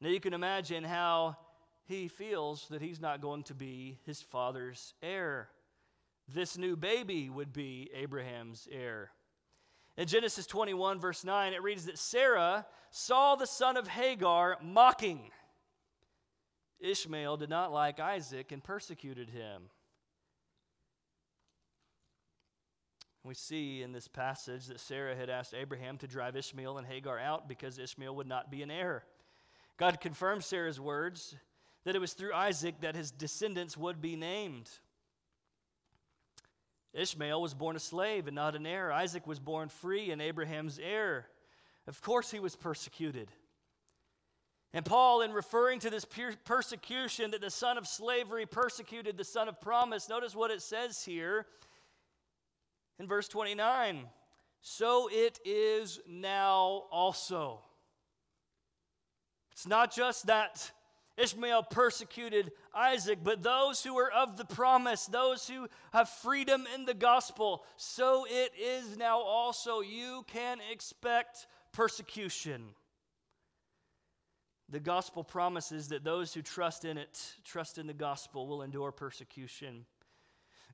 Now 0.00 0.08
you 0.08 0.20
can 0.20 0.34
imagine 0.34 0.82
how 0.82 1.36
he 1.84 2.08
feels 2.08 2.66
that 2.68 2.82
he's 2.82 3.00
not 3.00 3.20
going 3.20 3.44
to 3.44 3.54
be 3.54 3.98
his 4.06 4.20
father's 4.20 4.94
heir. 5.02 5.48
This 6.32 6.58
new 6.58 6.76
baby 6.76 7.28
would 7.28 7.52
be 7.52 7.90
Abraham's 7.94 8.68
heir. 8.70 9.10
In 10.00 10.06
Genesis 10.06 10.46
21, 10.46 10.98
verse 10.98 11.26
9, 11.26 11.52
it 11.52 11.62
reads 11.62 11.84
that 11.84 11.98
Sarah 11.98 12.64
saw 12.90 13.34
the 13.34 13.46
son 13.46 13.76
of 13.76 13.86
Hagar 13.86 14.56
mocking. 14.62 15.30
Ishmael 16.80 17.36
did 17.36 17.50
not 17.50 17.70
like 17.70 18.00
Isaac 18.00 18.50
and 18.50 18.64
persecuted 18.64 19.28
him. 19.28 19.64
We 23.24 23.34
see 23.34 23.82
in 23.82 23.92
this 23.92 24.08
passage 24.08 24.68
that 24.68 24.80
Sarah 24.80 25.14
had 25.14 25.28
asked 25.28 25.52
Abraham 25.52 25.98
to 25.98 26.08
drive 26.08 26.34
Ishmael 26.34 26.78
and 26.78 26.86
Hagar 26.86 27.18
out 27.18 27.46
because 27.46 27.78
Ishmael 27.78 28.16
would 28.16 28.26
not 28.26 28.50
be 28.50 28.62
an 28.62 28.70
heir. 28.70 29.04
God 29.76 30.00
confirmed 30.00 30.44
Sarah's 30.44 30.80
words 30.80 31.36
that 31.84 31.94
it 31.94 32.00
was 32.00 32.14
through 32.14 32.32
Isaac 32.32 32.80
that 32.80 32.96
his 32.96 33.10
descendants 33.10 33.76
would 33.76 34.00
be 34.00 34.16
named. 34.16 34.70
Ishmael 36.92 37.40
was 37.40 37.54
born 37.54 37.76
a 37.76 37.80
slave 37.80 38.26
and 38.26 38.34
not 38.34 38.56
an 38.56 38.66
heir. 38.66 38.92
Isaac 38.92 39.26
was 39.26 39.38
born 39.38 39.68
free 39.68 40.10
and 40.10 40.20
Abraham's 40.20 40.78
heir. 40.78 41.26
Of 41.86 42.00
course, 42.02 42.30
he 42.30 42.40
was 42.40 42.56
persecuted. 42.56 43.30
And 44.72 44.84
Paul, 44.84 45.22
in 45.22 45.32
referring 45.32 45.80
to 45.80 45.90
this 45.90 46.06
persecution 46.44 47.32
that 47.32 47.40
the 47.40 47.50
son 47.50 47.76
of 47.76 47.86
slavery 47.86 48.46
persecuted 48.46 49.16
the 49.16 49.24
son 49.24 49.48
of 49.48 49.60
promise, 49.60 50.08
notice 50.08 50.34
what 50.34 50.50
it 50.50 50.62
says 50.62 51.04
here 51.04 51.46
in 52.98 53.08
verse 53.08 53.26
29 53.26 54.06
So 54.60 55.08
it 55.10 55.40
is 55.44 55.98
now 56.08 56.84
also. 56.92 57.60
It's 59.52 59.66
not 59.66 59.92
just 59.92 60.26
that 60.26 60.70
Ishmael 61.20 61.64
persecuted 61.64 62.52
Isaac, 62.74 63.18
but 63.22 63.42
those 63.42 63.82
who 63.82 63.98
are 63.98 64.10
of 64.10 64.36
the 64.36 64.44
promise, 64.44 65.06
those 65.06 65.46
who 65.46 65.68
have 65.92 66.08
freedom 66.08 66.66
in 66.74 66.84
the 66.84 66.94
gospel, 66.94 67.64
so 67.76 68.26
it 68.28 68.52
is 68.60 68.96
now 68.96 69.20
also. 69.20 69.80
You 69.80 70.24
can 70.26 70.58
expect 70.70 71.46
persecution. 71.72 72.62
The 74.68 74.80
gospel 74.80 75.24
promises 75.24 75.88
that 75.88 76.04
those 76.04 76.32
who 76.32 76.42
trust 76.42 76.84
in 76.84 76.96
it, 76.96 77.34
trust 77.44 77.76
in 77.76 77.86
the 77.86 77.92
gospel, 77.92 78.46
will 78.46 78.62
endure 78.62 78.92
persecution. 78.92 79.84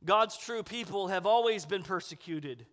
God's 0.04 0.37
true 0.37 0.62
people 0.62 1.09
have 1.09 1.26
always 1.26 1.64
been 1.64 1.82
persecuted. 1.82 2.66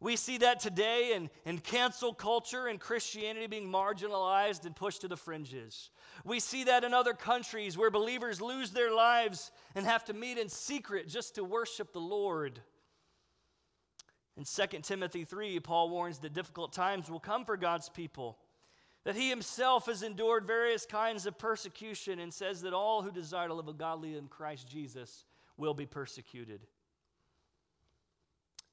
We 0.00 0.16
see 0.16 0.38
that 0.38 0.60
today 0.60 1.12
in, 1.14 1.28
in 1.44 1.58
cancel 1.58 2.14
culture 2.14 2.66
and 2.66 2.80
Christianity 2.80 3.46
being 3.46 3.70
marginalized 3.70 4.64
and 4.64 4.74
pushed 4.74 5.02
to 5.02 5.08
the 5.08 5.16
fringes. 5.16 5.90
We 6.24 6.40
see 6.40 6.64
that 6.64 6.84
in 6.84 6.94
other 6.94 7.12
countries 7.12 7.76
where 7.76 7.90
believers 7.90 8.40
lose 8.40 8.70
their 8.70 8.94
lives 8.94 9.50
and 9.74 9.84
have 9.84 10.04
to 10.06 10.14
meet 10.14 10.38
in 10.38 10.48
secret 10.48 11.06
just 11.06 11.34
to 11.34 11.44
worship 11.44 11.92
the 11.92 12.00
Lord. 12.00 12.60
In 14.38 14.44
2 14.44 14.78
Timothy 14.80 15.24
3, 15.24 15.60
Paul 15.60 15.90
warns 15.90 16.18
that 16.20 16.32
difficult 16.32 16.72
times 16.72 17.10
will 17.10 17.20
come 17.20 17.44
for 17.44 17.58
God's 17.58 17.90
people 17.90 18.38
that 19.04 19.16
he 19.16 19.28
himself 19.28 19.86
has 19.86 20.02
endured 20.02 20.46
various 20.46 20.84
kinds 20.84 21.26
of 21.26 21.38
persecution 21.38 22.18
and 22.18 22.32
says 22.32 22.62
that 22.62 22.74
all 22.74 23.02
who 23.02 23.10
desire 23.10 23.48
to 23.48 23.54
live 23.54 23.68
a 23.68 23.72
godly 23.72 24.16
in 24.16 24.26
Christ 24.28 24.68
Jesus 24.68 25.24
will 25.56 25.74
be 25.74 25.86
persecuted. 25.86 26.60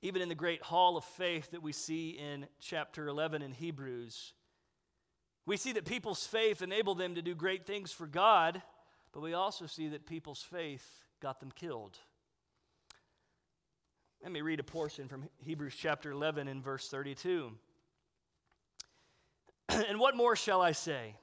Even 0.01 0.21
in 0.21 0.29
the 0.29 0.36
great 0.36 0.62
hall 0.62 0.95
of 0.95 1.03
faith 1.03 1.51
that 1.51 1.63
we 1.63 1.71
see 1.71 2.12
in 2.12 2.47
chapter 2.60 3.07
11 3.07 3.41
in 3.41 3.51
Hebrews, 3.51 4.33
we 5.45 5.57
see 5.57 5.71
that 5.73 5.86
people's 5.86 6.27
faith 6.27 6.62
enabled 6.62 6.97
them 6.97 7.15
to 7.15 7.21
do 7.21 7.33
great 7.33 7.65
things 7.65 7.91
for 7.91 8.05
God, 8.05 8.62
but 9.13 9.21
we 9.21 9.33
also 9.33 9.65
see 9.65 9.88
that 9.89 10.05
people's 10.05 10.43
faith 10.43 10.86
got 11.21 11.39
them 11.39 11.51
killed. 11.51 11.97
Let 14.21 14.31
me 14.31 14.41
read 14.41 14.60
a 14.60 14.63
portion 14.63 15.07
from 15.07 15.29
Hebrews 15.38 15.75
chapter 15.79 16.12
11 16.12 16.47
in 16.47 16.62
verse 16.62 16.89
32. 16.89 17.51
and 19.69 19.99
what 19.99 20.15
more 20.15 20.36
shall 20.36 20.62
I 20.62 20.73
say? 20.73 21.15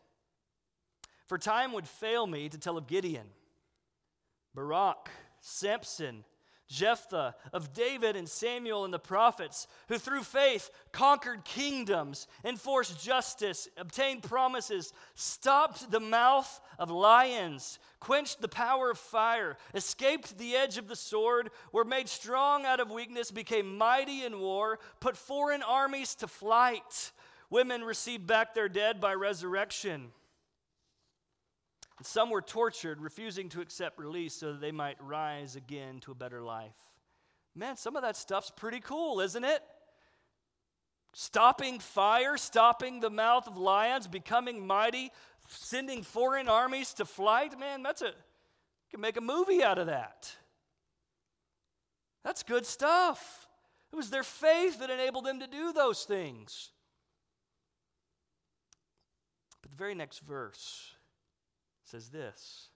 For 1.27 1.39
time 1.39 1.73
would 1.73 1.87
fail 1.89 2.27
me 2.27 2.49
to 2.49 2.59
tell 2.59 2.79
of 2.79 2.87
Gideon, 2.87 3.27
Barak, 4.55 5.11
Samson, 5.41 6.25
Jephthah, 6.75 7.35
of 7.53 7.73
David 7.73 8.17
and 8.17 8.29
Samuel 8.29 8.85
and 8.85 8.93
the 8.93 8.99
prophets, 8.99 9.67
who 9.89 9.99
through 9.99 10.23
faith 10.23 10.71
conquered 10.93 11.45
kingdoms, 11.45 12.27
enforced 12.45 13.03
justice, 13.03 13.69
obtained 13.77 14.23
promises, 14.23 14.93
stopped 15.15 15.91
the 15.91 16.01
mouth 16.01 16.61
of 16.79 16.91
lions, 16.91 17.79
quenched 18.01 18.41
the 18.41 18.49
power 18.49 18.91
of 18.91 18.99
fire, 18.99 19.57
escaped 19.75 20.37
the 20.39 20.57
edge 20.57 20.79
of 20.79 20.89
the 20.89 20.97
sword, 20.97 21.51
were 21.73 21.85
made 21.85 22.09
strong 22.09 22.65
out 22.65 22.81
of 22.81 22.91
weakness, 22.91 23.31
became 23.31 23.79
mighty 23.79 24.25
in 24.25 24.41
war, 24.41 24.79
put 25.01 25.17
foreign 25.17 25.63
armies 25.63 26.15
to 26.17 26.27
flight 26.27 27.13
Women 27.55 27.85
received 27.85 28.27
back 28.27 28.53
their 28.53 28.69
dead 28.69 29.01
by 29.01 29.15
resurrection. 29.15 30.11
And 31.99 32.07
some 32.07 32.31
were 32.31 32.43
tortured, 32.43 33.01
refusing 33.01 33.49
to 33.51 33.61
accept 33.61 33.99
release 33.99 34.35
so 34.35 34.53
that 34.53 34.61
they 34.61 34.73
might 34.73 34.97
rise 35.01 35.57
again 35.57 36.01
to 36.01 36.13
a 36.13 36.15
better 36.15 36.43
life. 36.43 36.77
Man, 37.55 37.77
some 37.77 37.95
of 37.95 38.03
that 38.03 38.17
stuff's 38.17 38.51
pretty 38.51 38.81
cool, 38.81 39.21
isn't 39.21 39.45
it? 39.45 39.63
Stopping 41.13 41.79
fire, 41.79 42.37
stopping 42.37 42.99
the 42.99 43.11
mouth 43.11 43.47
of 43.47 43.57
lions, 43.57 44.09
becoming 44.09 44.67
mighty, 44.67 45.13
sending 45.47 46.03
foreign 46.03 46.49
armies 46.49 46.95
to 46.95 47.05
flight. 47.05 47.57
Man, 47.59 47.85
that's 47.85 48.03
a, 48.03 48.07
you 48.07 48.13
can 48.91 49.01
make 49.01 49.17
a 49.17 49.21
movie 49.21 49.63
out 49.63 49.79
of 49.79 49.87
that. 49.87 50.35
That's 52.25 52.43
good 52.43 52.67
stuff. 52.67 53.49
It 53.93 53.97
was 53.97 54.11
their 54.11 54.25
faith 54.25 54.81
that 54.81 54.91
enabled 54.91 55.27
them 55.27 55.39
to 55.39 55.47
do 55.47 55.73
those 55.73 56.03
things. 56.03 56.71
But 59.63 59.71
the 59.71 59.77
very 59.77 59.95
next 59.95 60.19
verse 60.19 60.95
says 61.85 62.09
this 62.11 62.69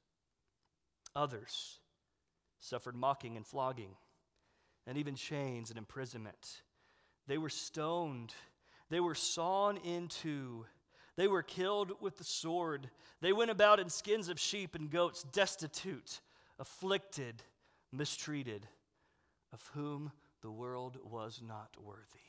Others 1.17 1.79
suffered 2.61 2.97
mocking 2.97 3.37
and 3.37 3.47
flogging, 3.47 3.97
and 4.87 4.97
even 4.97 5.15
chains 5.15 5.71
and 5.71 5.79
imprisonment. 5.79 6.63
They 7.27 7.39
were 7.39 7.51
stoned, 7.51 8.33
they 8.91 9.01
were 9.01 9.15
sawn 9.15 9.77
in 9.79 10.09
two. 10.09 10.67
They 11.17 11.27
were 11.27 11.43
killed 11.43 11.93
with 12.01 12.17
the 12.17 12.25
sword. 12.25 12.91
They 13.21 13.33
went 13.33 13.51
about 13.51 13.81
in 13.81 13.91
skins 13.91 14.29
of 14.29 14.39
sheep 14.39 14.77
and 14.77 14.89
goats, 14.89 15.25
destitute, 15.25 16.21
afflicted, 16.61 17.43
mistreated, 17.93 18.69
of 19.53 19.69
whom 19.75 20.13
the 20.43 20.51
world 20.51 20.97
was 21.03 21.41
not 21.45 21.75
worthy. 21.83 22.28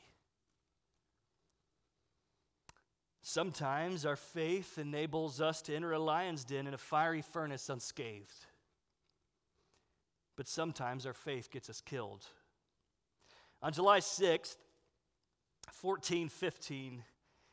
Sometimes 3.32 4.04
our 4.04 4.16
faith 4.16 4.76
enables 4.76 5.40
us 5.40 5.62
to 5.62 5.76
enter 5.76 5.92
a 5.92 6.00
lion's 6.00 6.42
den 6.42 6.66
in 6.66 6.74
a 6.74 6.78
fiery 6.78 7.22
furnace 7.22 7.68
unscathed. 7.68 8.46
But 10.34 10.48
sometimes 10.48 11.06
our 11.06 11.12
faith 11.12 11.48
gets 11.48 11.70
us 11.70 11.80
killed. 11.80 12.26
On 13.62 13.72
July 13.72 14.00
6th, 14.00 14.56
1415, 15.80 17.04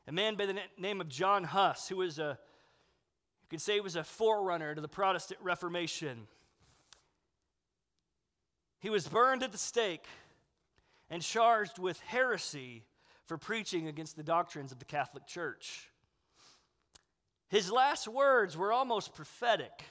a 0.07 0.11
man 0.11 0.33
by 0.33 0.47
the 0.47 0.59
name 0.79 0.99
of 0.99 1.09
John 1.09 1.43
Huss, 1.43 1.87
who 1.87 1.97
was 1.97 2.17
a, 2.17 2.39
you 3.43 3.47
could 3.51 3.61
say, 3.61 3.75
he 3.75 3.79
was 3.79 3.95
a 3.95 4.03
forerunner 4.03 4.73
to 4.73 4.81
the 4.81 4.87
Protestant 4.87 5.39
Reformation. 5.43 6.25
He 8.79 8.89
was 8.89 9.07
burned 9.07 9.43
at 9.43 9.51
the 9.51 9.59
stake 9.59 10.05
and 11.07 11.21
charged 11.21 11.77
with 11.77 11.99
heresy 11.99 12.83
for 13.27 13.37
preaching 13.37 13.87
against 13.87 14.15
the 14.15 14.23
doctrines 14.23 14.71
of 14.71 14.79
the 14.79 14.85
Catholic 14.85 15.27
Church. 15.27 15.89
His 17.49 17.71
last 17.71 18.07
words 18.07 18.57
were 18.57 18.73
almost 18.73 19.13
prophetic 19.13 19.83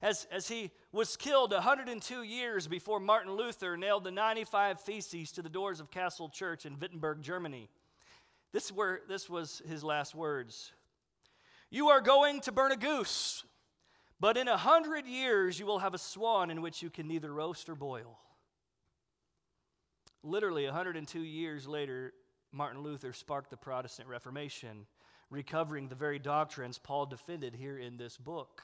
as, 0.00 0.26
as 0.30 0.48
he 0.48 0.70
was 0.92 1.16
killed 1.16 1.52
102 1.52 2.22
years 2.22 2.66
before 2.66 3.00
Martin 3.00 3.32
Luther 3.32 3.76
nailed 3.76 4.04
the 4.04 4.10
95 4.10 4.80
Theses 4.80 5.32
to 5.32 5.42
the 5.42 5.48
doors 5.48 5.80
of 5.80 5.90
Castle 5.90 6.28
Church 6.28 6.66
in 6.66 6.78
Wittenberg, 6.78 7.22
Germany. 7.22 7.70
This, 8.52 8.70
were, 8.70 9.00
this 9.08 9.28
was 9.28 9.62
his 9.66 9.82
last 9.82 10.14
words 10.14 10.72
You 11.70 11.88
are 11.88 12.02
going 12.02 12.40
to 12.42 12.52
burn 12.52 12.70
a 12.70 12.76
goose, 12.76 13.44
but 14.20 14.36
in 14.36 14.46
a 14.46 14.58
hundred 14.58 15.06
years 15.06 15.58
you 15.58 15.64
will 15.64 15.78
have 15.78 15.94
a 15.94 15.98
swan 15.98 16.50
in 16.50 16.60
which 16.60 16.82
you 16.82 16.90
can 16.90 17.08
neither 17.08 17.32
roast 17.32 17.68
or 17.70 17.74
boil. 17.74 18.18
Literally, 20.22 20.64
102 20.64 21.20
years 21.20 21.66
later, 21.66 22.12
Martin 22.54 22.82
Luther 22.82 23.12
sparked 23.12 23.50
the 23.50 23.56
Protestant 23.56 24.08
Reformation, 24.08 24.86
recovering 25.28 25.88
the 25.88 25.96
very 25.96 26.20
doctrines 26.20 26.78
Paul 26.78 27.06
defended 27.06 27.54
here 27.56 27.76
in 27.76 27.96
this 27.96 28.16
book. 28.16 28.62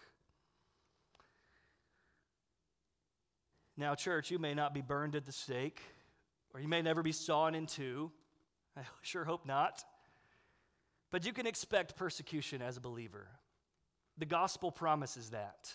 Now, 3.76 3.96
church, 3.96 4.30
you 4.30 4.38
may 4.38 4.54
not 4.54 4.72
be 4.72 4.80
burned 4.80 5.16
at 5.16 5.26
the 5.26 5.32
stake, 5.32 5.82
or 6.54 6.60
you 6.60 6.68
may 6.68 6.82
never 6.82 7.02
be 7.02 7.12
sawn 7.12 7.56
in 7.56 7.66
two. 7.66 8.12
I 8.76 8.82
sure 9.02 9.24
hope 9.24 9.44
not. 9.44 9.82
But 11.10 11.26
you 11.26 11.32
can 11.32 11.46
expect 11.46 11.96
persecution 11.96 12.62
as 12.62 12.76
a 12.76 12.80
believer. 12.80 13.26
The 14.18 14.26
gospel 14.26 14.70
promises 14.70 15.30
that. 15.30 15.72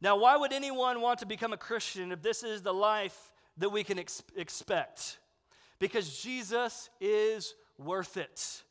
Now, 0.00 0.16
why 0.16 0.36
would 0.36 0.52
anyone 0.52 1.02
want 1.02 1.18
to 1.18 1.26
become 1.26 1.52
a 1.52 1.58
Christian 1.58 2.10
if 2.12 2.22
this 2.22 2.42
is 2.42 2.62
the 2.62 2.72
life 2.72 3.32
that 3.58 3.70
we 3.70 3.84
can 3.84 3.98
ex- 3.98 4.22
expect? 4.34 5.18
Because 5.78 6.18
Jesus 6.18 6.90
is 7.00 7.54
worth 7.78 8.16
it. 8.16 8.62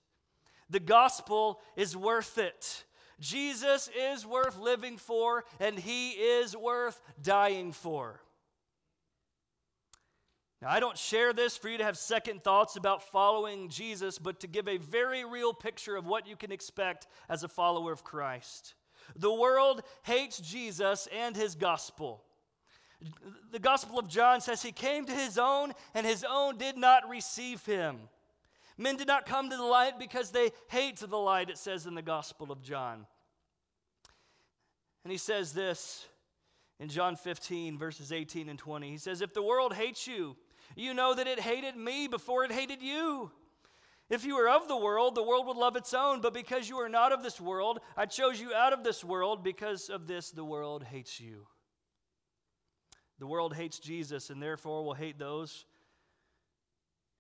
The 0.69 0.79
gospel 0.79 1.61
is 1.75 1.95
worth 1.95 2.37
it. 2.37 2.83
Jesus 3.19 3.89
is 3.97 4.25
worth 4.25 4.57
living 4.57 4.97
for, 4.97 5.45
and 5.59 5.77
he 5.77 6.11
is 6.11 6.55
worth 6.55 6.99
dying 7.21 7.71
for. 7.71 8.19
Now, 10.61 10.69
I 10.69 10.79
don't 10.79 10.97
share 10.97 11.31
this 11.31 11.55
for 11.55 11.69
you 11.69 11.77
to 11.77 11.83
have 11.83 11.97
second 11.97 12.43
thoughts 12.43 12.75
about 12.75 13.03
following 13.03 13.69
Jesus, 13.69 14.17
but 14.17 14.39
to 14.39 14.47
give 14.47 14.67
a 14.67 14.77
very 14.77 15.23
real 15.23 15.53
picture 15.53 15.95
of 15.95 16.07
what 16.07 16.27
you 16.27 16.35
can 16.35 16.51
expect 16.51 17.07
as 17.29 17.43
a 17.43 17.47
follower 17.47 17.91
of 17.91 18.03
Christ. 18.03 18.73
The 19.15 19.33
world 19.33 19.83
hates 20.03 20.39
Jesus 20.39 21.07
and 21.15 21.35
his 21.35 21.55
gospel. 21.55 22.24
The 23.51 23.59
Gospel 23.59 23.99
of 23.99 24.07
John 24.07 24.41
says 24.41 24.61
he 24.61 24.71
came 24.71 25.05
to 25.05 25.11
his 25.11 25.37
own, 25.37 25.73
and 25.93 26.05
his 26.05 26.25
own 26.27 26.57
did 26.57 26.77
not 26.77 27.09
receive 27.09 27.65
him. 27.65 27.97
Men 28.77 28.97
did 28.97 29.07
not 29.07 29.25
come 29.25 29.49
to 29.49 29.55
the 29.55 29.63
light 29.63 29.97
because 29.97 30.31
they 30.31 30.51
hate 30.67 30.97
the 30.97 31.17
light, 31.17 31.49
it 31.49 31.57
says 31.57 31.85
in 31.85 31.95
the 31.95 32.01
Gospel 32.01 32.51
of 32.51 32.61
John. 32.61 33.05
And 35.03 35.11
he 35.11 35.17
says 35.17 35.53
this 35.53 36.05
in 36.79 36.89
John 36.89 37.15
15, 37.15 37.77
verses 37.77 38.11
18 38.11 38.49
and 38.49 38.59
20. 38.59 38.89
He 38.89 38.97
says, 38.97 39.21
If 39.21 39.33
the 39.33 39.43
world 39.43 39.73
hates 39.73 40.07
you, 40.07 40.35
you 40.75 40.93
know 40.93 41.13
that 41.13 41.27
it 41.27 41.39
hated 41.39 41.77
me 41.77 42.07
before 42.07 42.43
it 42.43 42.51
hated 42.51 42.81
you. 42.81 43.31
If 44.09 44.25
you 44.25 44.35
were 44.35 44.49
of 44.49 44.67
the 44.67 44.77
world, 44.77 45.15
the 45.15 45.23
world 45.23 45.47
would 45.47 45.57
love 45.57 45.75
its 45.75 45.93
own. 45.93 46.21
But 46.21 46.33
because 46.33 46.67
you 46.67 46.77
are 46.77 46.89
not 46.89 47.11
of 47.11 47.23
this 47.23 47.39
world, 47.39 47.79
I 47.95 48.05
chose 48.05 48.39
you 48.39 48.53
out 48.53 48.73
of 48.73 48.83
this 48.83 49.03
world. 49.03 49.43
Because 49.43 49.89
of 49.89 50.05
this, 50.05 50.31
the 50.31 50.43
world 50.43 50.83
hates 50.83 51.19
you. 51.19 51.47
The 53.19 53.27
world 53.27 53.55
hates 53.55 53.79
Jesus 53.79 54.29
and 54.29 54.41
therefore 54.41 54.83
will 54.83 54.93
hate 54.93 55.17
those 55.17 55.65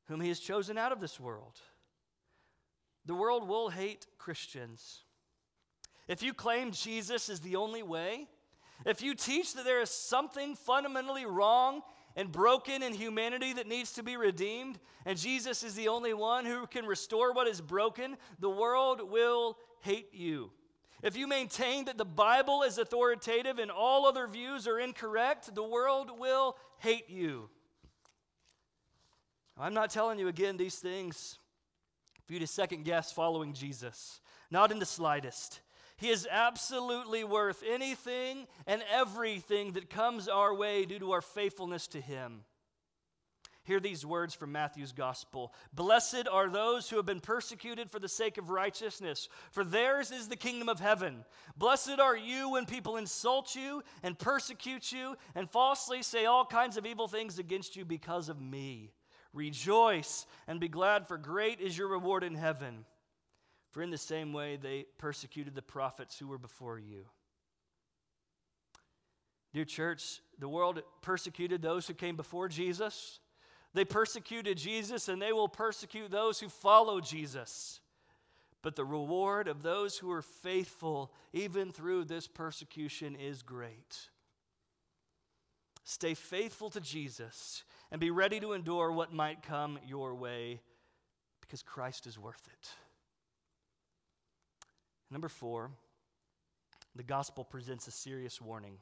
whom 0.07 0.21
he 0.21 0.27
has 0.29 0.39
chosen 0.39 0.77
out 0.77 0.91
of 0.91 0.99
this 0.99 1.19
world. 1.19 1.59
The 3.05 3.15
world 3.15 3.47
will 3.47 3.69
hate 3.69 4.07
Christians. 4.17 5.03
If 6.07 6.21
you 6.21 6.33
claim 6.33 6.71
Jesus 6.71 7.29
is 7.29 7.39
the 7.39 7.55
only 7.55 7.83
way, 7.83 8.27
if 8.85 9.01
you 9.01 9.15
teach 9.15 9.53
that 9.53 9.65
there 9.65 9.81
is 9.81 9.89
something 9.89 10.55
fundamentally 10.55 11.25
wrong 11.25 11.81
and 12.15 12.31
broken 12.31 12.83
in 12.83 12.93
humanity 12.93 13.53
that 13.53 13.67
needs 13.67 13.93
to 13.93 14.03
be 14.03 14.17
redeemed, 14.17 14.79
and 15.05 15.17
Jesus 15.17 15.63
is 15.63 15.75
the 15.75 15.87
only 15.87 16.13
one 16.13 16.45
who 16.45 16.67
can 16.67 16.85
restore 16.85 17.33
what 17.33 17.47
is 17.47 17.61
broken, 17.61 18.17
the 18.39 18.49
world 18.49 19.09
will 19.09 19.57
hate 19.81 20.13
you. 20.13 20.51
If 21.05 21.15
you 21.15 21.27
maintain 21.27 21.85
that 21.85 21.99
the 21.99 22.03
Bible 22.03 22.63
is 22.63 22.79
authoritative 22.79 23.59
and 23.59 23.69
all 23.69 24.07
other 24.07 24.25
views 24.25 24.67
are 24.67 24.79
incorrect, 24.79 25.53
the 25.53 25.61
world 25.61 26.09
will 26.17 26.57
hate 26.79 27.11
you. 27.11 27.47
I'm 29.55 29.75
not 29.75 29.91
telling 29.91 30.17
you 30.17 30.27
again 30.29 30.57
these 30.57 30.77
things 30.77 31.37
for 32.25 32.33
you 32.33 32.39
to 32.39 32.47
second 32.47 32.85
guess 32.85 33.11
following 33.11 33.53
Jesus, 33.53 34.19
not 34.49 34.71
in 34.71 34.79
the 34.79 34.85
slightest. 34.87 35.61
He 35.95 36.09
is 36.09 36.27
absolutely 36.29 37.23
worth 37.23 37.61
anything 37.69 38.47
and 38.65 38.83
everything 38.91 39.73
that 39.73 39.91
comes 39.91 40.27
our 40.27 40.55
way 40.55 40.85
due 40.85 40.97
to 40.97 41.11
our 41.11 41.21
faithfulness 41.21 41.85
to 41.89 42.01
Him. 42.01 42.45
Hear 43.65 43.79
these 43.79 44.05
words 44.05 44.35
from 44.35 44.51
Matthew's 44.51 44.91
gospel 44.91 45.51
Blessed 45.73 46.27
are 46.31 46.49
those 46.49 46.89
who 46.89 46.97
have 46.97 47.05
been 47.05 47.19
persecuted 47.19 47.89
for 47.89 47.99
the 47.99 48.07
sake 48.07 48.37
of 48.37 48.51
righteousness, 48.51 49.27
for 49.51 49.63
theirs 49.63 50.11
is 50.11 50.27
the 50.27 50.35
kingdom 50.35 50.69
of 50.69 50.79
heaven. 50.79 51.25
Blessed 51.57 51.99
are 51.99 52.15
you 52.15 52.51
when 52.51 52.67
people 52.67 52.97
insult 52.97 53.55
you 53.55 53.83
and 54.03 54.17
persecute 54.17 54.91
you 54.91 55.15
and 55.33 55.49
falsely 55.49 56.03
say 56.03 56.25
all 56.25 56.45
kinds 56.45 56.77
of 56.77 56.85
evil 56.85 57.07
things 57.07 57.39
against 57.39 57.75
you 57.75 57.83
because 57.85 58.29
of 58.29 58.39
me. 58.39 58.91
Rejoice 59.33 60.27
and 60.47 60.59
be 60.59 60.69
glad, 60.69 61.07
for 61.07 61.17
great 61.17 61.59
is 61.59 61.77
your 61.77 61.87
reward 61.87 62.23
in 62.23 62.35
heaven. 62.35 62.85
For 63.71 63.81
in 63.81 63.89
the 63.89 63.97
same 63.97 64.31
way 64.31 64.57
they 64.57 64.85
persecuted 64.99 65.55
the 65.55 65.61
prophets 65.61 66.17
who 66.17 66.27
were 66.27 66.37
before 66.37 66.77
you. 66.79 67.05
Dear 69.53 69.65
church, 69.65 70.21
the 70.37 70.47
world 70.47 70.83
persecuted 71.01 71.61
those 71.61 71.87
who 71.87 71.93
came 71.93 72.15
before 72.15 72.47
Jesus. 72.47 73.19
They 73.75 73.83
persecuted 73.83 74.57
Jesus 74.57 75.09
and 75.09 75.21
they 75.21 75.33
will 75.33 75.49
persecute 75.49 76.09
those 76.09 76.39
who 76.39 76.47
follow 76.47 77.01
Jesus. 77.01 77.81
But 78.61 78.77
the 78.77 78.85
reward 78.85 79.49
of 79.49 79.63
those 79.63 79.97
who 79.97 80.09
are 80.11 80.21
faithful, 80.21 81.11
even 81.33 81.71
through 81.71 82.05
this 82.05 82.25
persecution, 82.25 83.17
is 83.17 83.43
great. 83.43 84.09
Stay 85.83 86.13
faithful 86.13 86.69
to 86.69 86.79
Jesus 86.79 87.65
and 87.91 87.99
be 87.99 88.11
ready 88.11 88.39
to 88.39 88.53
endure 88.53 88.93
what 88.93 89.13
might 89.13 89.43
come 89.43 89.77
your 89.85 90.15
way 90.15 90.61
because 91.41 91.61
Christ 91.61 92.07
is 92.07 92.17
worth 92.17 92.47
it. 92.47 92.69
Number 95.11 95.27
four, 95.27 95.69
the 96.95 97.03
gospel 97.03 97.43
presents 97.43 97.87
a 97.87 97.91
serious 97.91 98.41
warning. 98.41 98.77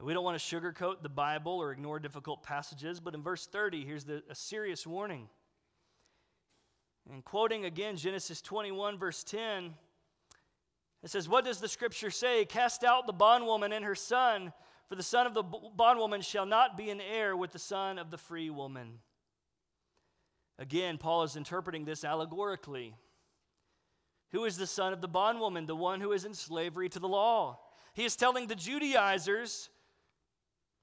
We 0.00 0.14
don't 0.14 0.22
want 0.22 0.38
to 0.38 0.56
sugarcoat 0.56 1.02
the 1.02 1.08
Bible 1.08 1.52
or 1.52 1.72
ignore 1.72 1.98
difficult 1.98 2.44
passages, 2.44 3.00
but 3.00 3.14
in 3.14 3.22
verse 3.22 3.46
30, 3.46 3.84
here's 3.84 4.04
the, 4.04 4.22
a 4.30 4.34
serious 4.34 4.86
warning. 4.86 5.28
And 7.10 7.24
quoting 7.24 7.64
again 7.64 7.96
Genesis 7.96 8.40
21, 8.40 8.96
verse 8.96 9.24
10, 9.24 9.74
it 11.02 11.10
says, 11.10 11.28
What 11.28 11.44
does 11.44 11.58
the 11.58 11.68
scripture 11.68 12.10
say? 12.10 12.44
Cast 12.44 12.84
out 12.84 13.06
the 13.06 13.12
bondwoman 13.12 13.72
and 13.72 13.84
her 13.84 13.96
son, 13.96 14.52
for 14.88 14.94
the 14.94 15.02
son 15.02 15.26
of 15.26 15.34
the 15.34 15.42
bondwoman 15.42 16.20
shall 16.20 16.46
not 16.46 16.76
be 16.76 16.90
an 16.90 17.00
heir 17.00 17.36
with 17.36 17.52
the 17.52 17.58
son 17.58 17.98
of 17.98 18.10
the 18.10 18.18
free 18.18 18.50
woman. 18.50 19.00
Again, 20.60 20.98
Paul 20.98 21.24
is 21.24 21.36
interpreting 21.36 21.84
this 21.84 22.04
allegorically. 22.04 22.94
Who 24.30 24.44
is 24.44 24.56
the 24.56 24.66
son 24.66 24.92
of 24.92 25.00
the 25.00 25.08
bondwoman? 25.08 25.66
The 25.66 25.76
one 25.76 26.00
who 26.00 26.12
is 26.12 26.24
in 26.24 26.34
slavery 26.34 26.88
to 26.90 26.98
the 26.98 27.08
law. 27.08 27.60
He 27.94 28.04
is 28.04 28.16
telling 28.16 28.46
the 28.46 28.54
Judaizers, 28.54 29.70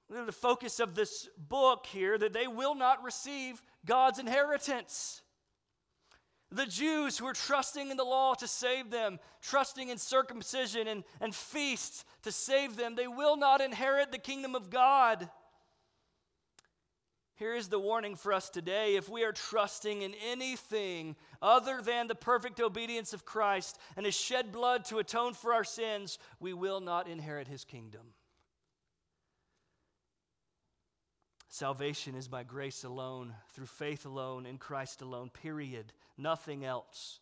the 0.10 0.32
focus 0.32 0.80
of 0.80 0.96
this 0.96 1.28
book 1.38 1.86
here, 1.88 2.18
that 2.18 2.34
they 2.34 2.48
will 2.48 2.76
not 2.76 3.04
receive 3.04 3.62
God's 3.86 4.20
inheritance. 4.20 5.22
The 6.52 6.66
Jews 6.66 7.18
who 7.18 7.26
are 7.26 7.34
trusting 7.34 7.90
in 7.90 7.98
the 7.98 8.04
law 8.04 8.34
to 8.36 8.48
save 8.48 8.92
them, 8.92 9.20
trusting 9.42 9.90
in 9.90 9.98
circumcision 9.98 10.88
and, 10.88 11.04
and 11.20 11.34
feasts 11.34 12.06
to 12.24 12.32
save 12.32 12.78
them, 12.78 12.96
they 12.96 13.08
will 13.08 13.36
not 13.36 13.62
inherit 13.62 14.12
the 14.12 14.20
kingdom 14.20 14.56
of 14.56 14.70
God. 14.70 15.30
Here 17.38 17.54
is 17.54 17.68
the 17.68 17.80
warning 17.80 18.16
for 18.16 18.32
us 18.32 18.50
today. 18.50 18.96
If 18.96 19.10
we 19.10 19.26
are 19.26 19.34
trusting 19.34 20.04
in 20.04 20.14
anything 20.26 21.18
other 21.42 21.82
than 21.82 22.08
the 22.08 22.16
perfect 22.16 22.62
obedience 22.62 23.12
of 23.12 23.26
Christ 23.26 23.78
and 23.98 24.06
his 24.06 24.16
shed 24.16 24.54
blood 24.54 24.86
to 24.86 25.00
atone 25.00 25.34
for 25.34 25.54
our 25.54 25.66
sins, 25.66 26.18
we 26.40 26.54
will 26.54 26.80
not 26.80 27.10
inherit 27.10 27.50
his 27.50 27.66
kingdom. 27.66 28.14
Salvation 31.56 32.16
is 32.16 32.28
by 32.28 32.44
grace 32.44 32.84
alone, 32.84 33.34
through 33.54 33.68
faith 33.68 34.06
alone, 34.06 34.46
in 34.46 34.58
Christ 34.58 35.02
alone, 35.02 35.30
period. 35.30 35.94
Nothing 36.18 36.66
else. 36.66 37.22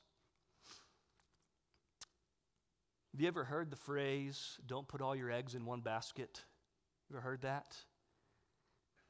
Have 3.12 3.22
you 3.22 3.28
ever 3.28 3.44
heard 3.44 3.70
the 3.70 3.76
phrase, 3.76 4.58
don't 4.66 4.88
put 4.88 5.02
all 5.02 5.16
your 5.16 5.30
eggs 5.30 5.54
in 5.54 5.68
one 5.68 5.82
basket? 5.82 6.42
You 7.12 7.18
ever 7.18 7.22
heard 7.22 7.44
that? 7.44 7.78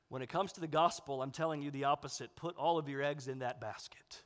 When 0.09 0.21
it 0.21 0.27
comes 0.27 0.51
to 0.51 0.59
the 0.59 0.67
gospel, 0.67 1.21
I'm 1.21 1.31
telling 1.31 1.61
you 1.61 1.71
the 1.71 1.85
opposite. 1.85 2.35
Put 2.35 2.57
all 2.57 2.77
of 2.77 2.89
your 2.89 3.01
eggs 3.01 3.29
in 3.29 3.39
that 3.39 3.61
basket. 3.61 4.23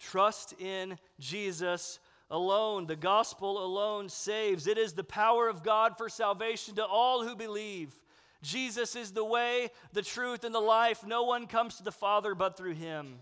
Trust 0.00 0.54
in 0.60 0.98
Jesus 1.20 2.00
alone. 2.32 2.88
The 2.88 2.96
gospel 2.96 3.64
alone 3.64 4.08
saves. 4.08 4.66
It 4.66 4.76
is 4.76 4.94
the 4.94 5.04
power 5.04 5.48
of 5.48 5.62
God 5.62 5.96
for 5.96 6.08
salvation 6.08 6.74
to 6.74 6.84
all 6.84 7.24
who 7.24 7.36
believe. 7.36 7.94
Jesus 8.42 8.96
is 8.96 9.12
the 9.12 9.24
way, 9.24 9.70
the 9.92 10.02
truth, 10.02 10.44
and 10.44 10.54
the 10.54 10.60
life. 10.60 11.04
No 11.04 11.24
one 11.24 11.46
comes 11.46 11.76
to 11.76 11.82
the 11.82 11.92
Father 11.92 12.34
but 12.34 12.56
through 12.56 12.74
him. 12.74 13.20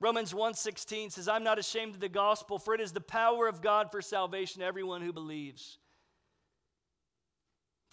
Romans 0.00 0.34
1:16 0.34 1.10
says, 1.10 1.28
"I'm 1.28 1.44
not 1.44 1.58
ashamed 1.58 1.94
of 1.94 2.00
the 2.00 2.08
gospel, 2.08 2.58
for 2.58 2.74
it 2.74 2.80
is 2.80 2.92
the 2.92 3.00
power 3.00 3.46
of 3.46 3.62
God 3.62 3.90
for 3.90 4.02
salvation 4.02 4.60
to 4.60 4.66
everyone 4.66 5.02
who 5.02 5.12
believes." 5.12 5.78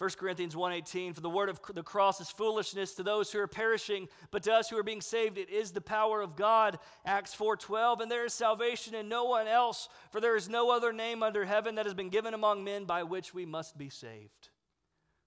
1 0.02 0.18
Corinthians 0.18 0.56
1:18 0.56 1.14
for 1.14 1.20
the 1.20 1.30
word 1.30 1.48
of 1.48 1.60
the 1.74 1.82
cross 1.82 2.20
is 2.20 2.28
foolishness 2.28 2.92
to 2.94 3.04
those 3.04 3.30
who 3.30 3.38
are 3.38 3.46
perishing 3.46 4.08
but 4.32 4.42
to 4.42 4.52
us 4.52 4.68
who 4.68 4.76
are 4.76 4.82
being 4.82 5.00
saved 5.00 5.38
it 5.38 5.48
is 5.48 5.70
the 5.70 5.80
power 5.80 6.20
of 6.20 6.34
God 6.34 6.80
Acts 7.04 7.32
4:12 7.34 8.00
and 8.00 8.10
there 8.10 8.24
is 8.24 8.34
salvation 8.34 8.96
in 8.96 9.08
no 9.08 9.22
one 9.22 9.46
else 9.46 9.88
for 10.10 10.20
there 10.20 10.34
is 10.34 10.48
no 10.48 10.70
other 10.70 10.92
name 10.92 11.22
under 11.22 11.44
heaven 11.44 11.76
that 11.76 11.86
has 11.86 11.94
been 11.94 12.08
given 12.08 12.34
among 12.34 12.64
men 12.64 12.84
by 12.84 13.04
which 13.04 13.32
we 13.32 13.46
must 13.46 13.78
be 13.78 13.88
saved 13.88 14.50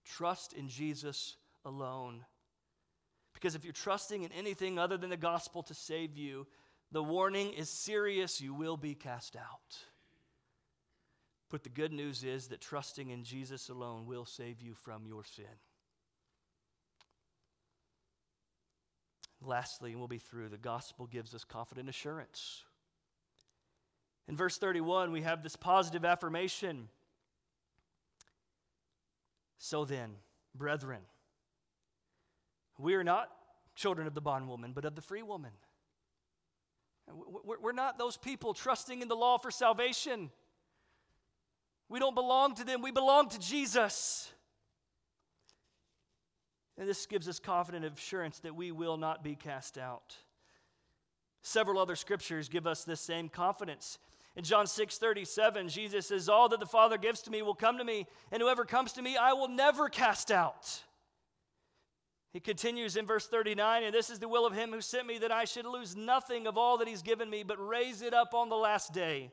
Trust 0.05 0.53
in 0.53 0.69
Jesus 0.69 1.35
alone 1.65 2.23
because 3.33 3.55
if 3.55 3.63
you're 3.63 3.73
trusting 3.73 4.23
in 4.23 4.31
anything 4.31 4.79
other 4.79 4.97
than 4.97 5.09
the 5.09 5.17
gospel 5.17 5.63
to 5.63 5.73
save 5.73 6.15
you 6.15 6.45
the 6.91 7.03
warning 7.03 7.51
is 7.53 7.69
serious 7.69 8.39
you 8.39 8.53
will 8.53 8.77
be 8.77 8.93
cast 8.93 9.35
out 9.35 9.77
but 11.55 11.63
the 11.63 11.69
good 11.69 11.93
news 11.93 12.23
is 12.23 12.47
that 12.47 12.61
trusting 12.61 13.09
in 13.11 13.23
Jesus 13.23 13.69
alone 13.69 14.05
will 14.05 14.25
save 14.25 14.61
you 14.61 14.73
from 14.73 15.05
your 15.05 15.23
sin. 15.23 15.45
Lastly, 19.41 19.91
and 19.91 19.99
we'll 19.99 20.07
be 20.07 20.17
through, 20.17 20.49
the 20.49 20.57
gospel 20.57 21.05
gives 21.05 21.35
us 21.35 21.43
confident 21.43 21.87
assurance. 21.87 22.63
In 24.27 24.35
verse 24.35 24.57
31, 24.57 25.11
we 25.11 25.21
have 25.21 25.43
this 25.43 25.55
positive 25.55 26.03
affirmation. 26.03 26.89
So 29.57 29.85
then, 29.85 30.11
brethren, 30.53 31.01
we 32.77 32.95
are 32.95 33.03
not 33.03 33.29
children 33.75 34.07
of 34.07 34.13
the 34.13 34.21
bondwoman, 34.21 34.73
but 34.73 34.85
of 34.85 34.95
the 34.95 35.01
free 35.01 35.23
woman. 35.23 35.51
We're 37.07 37.71
not 37.71 37.97
those 37.97 38.17
people 38.17 38.53
trusting 38.53 39.01
in 39.01 39.07
the 39.07 39.15
law 39.15 39.37
for 39.37 39.51
salvation. 39.51 40.31
We 41.87 41.99
don't 41.99 42.15
belong 42.15 42.55
to 42.55 42.63
them, 42.63 42.81
we 42.81 42.91
belong 42.91 43.29
to 43.29 43.39
Jesus. 43.39 44.31
And 46.77 46.89
this 46.89 47.05
gives 47.05 47.29
us 47.29 47.39
confident 47.39 47.85
assurance 47.85 48.39
that 48.39 48.55
we 48.55 48.71
will 48.71 48.97
not 48.97 49.23
be 49.23 49.35
cast 49.35 49.77
out. 49.77 50.15
Several 51.41 51.79
other 51.79 51.95
scriptures 51.95 52.49
give 52.49 52.67
us 52.67 52.83
this 52.83 52.99
same 52.99 53.29
confidence. 53.29 53.99
In 54.35 54.43
John 54.43 54.67
6 54.67 54.97
37, 54.97 55.69
Jesus 55.69 56.07
says, 56.07 56.27
All 56.27 56.49
that 56.49 56.59
the 56.59 56.65
Father 56.65 56.97
gives 56.97 57.21
to 57.21 57.31
me 57.31 57.41
will 57.41 57.55
come 57.55 57.77
to 57.77 57.85
me, 57.85 58.05
and 58.31 58.41
whoever 58.41 58.65
comes 58.65 58.93
to 58.93 59.01
me, 59.01 59.15
I 59.15 59.33
will 59.33 59.47
never 59.47 59.87
cast 59.87 60.29
out. 60.29 60.83
He 62.33 62.41
continues 62.41 62.97
in 62.97 63.05
verse 63.05 63.27
39, 63.27 63.83
and 63.83 63.93
this 63.93 64.09
is 64.09 64.19
the 64.19 64.27
will 64.27 64.45
of 64.45 64.51
him 64.51 64.71
who 64.71 64.81
sent 64.81 65.07
me, 65.07 65.19
that 65.19 65.31
I 65.31 65.45
should 65.45 65.65
lose 65.65 65.95
nothing 65.95 66.47
of 66.47 66.57
all 66.57 66.77
that 66.79 66.87
he's 66.87 67.01
given 67.01 67.29
me, 67.29 67.43
but 67.43 67.65
raise 67.65 68.01
it 68.01 68.13
up 68.13 68.33
on 68.33 68.49
the 68.49 68.57
last 68.57 68.93
day. 68.93 69.31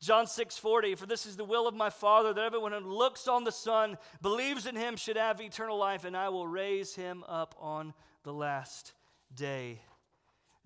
John 0.00 0.26
6 0.26 0.58
40, 0.58 0.94
for 0.94 1.06
this 1.06 1.24
is 1.24 1.36
the 1.36 1.44
will 1.44 1.66
of 1.66 1.74
my 1.74 1.88
Father, 1.88 2.34
that 2.34 2.44
everyone 2.44 2.72
who 2.72 2.80
looks 2.80 3.28
on 3.28 3.44
the 3.44 3.50
Son, 3.50 3.96
believes 4.20 4.66
in 4.66 4.76
him, 4.76 4.96
should 4.96 5.16
have 5.16 5.40
eternal 5.40 5.78
life, 5.78 6.04
and 6.04 6.14
I 6.14 6.28
will 6.28 6.46
raise 6.46 6.94
him 6.94 7.24
up 7.26 7.54
on 7.58 7.94
the 8.24 8.32
last 8.32 8.92
day. 9.34 9.80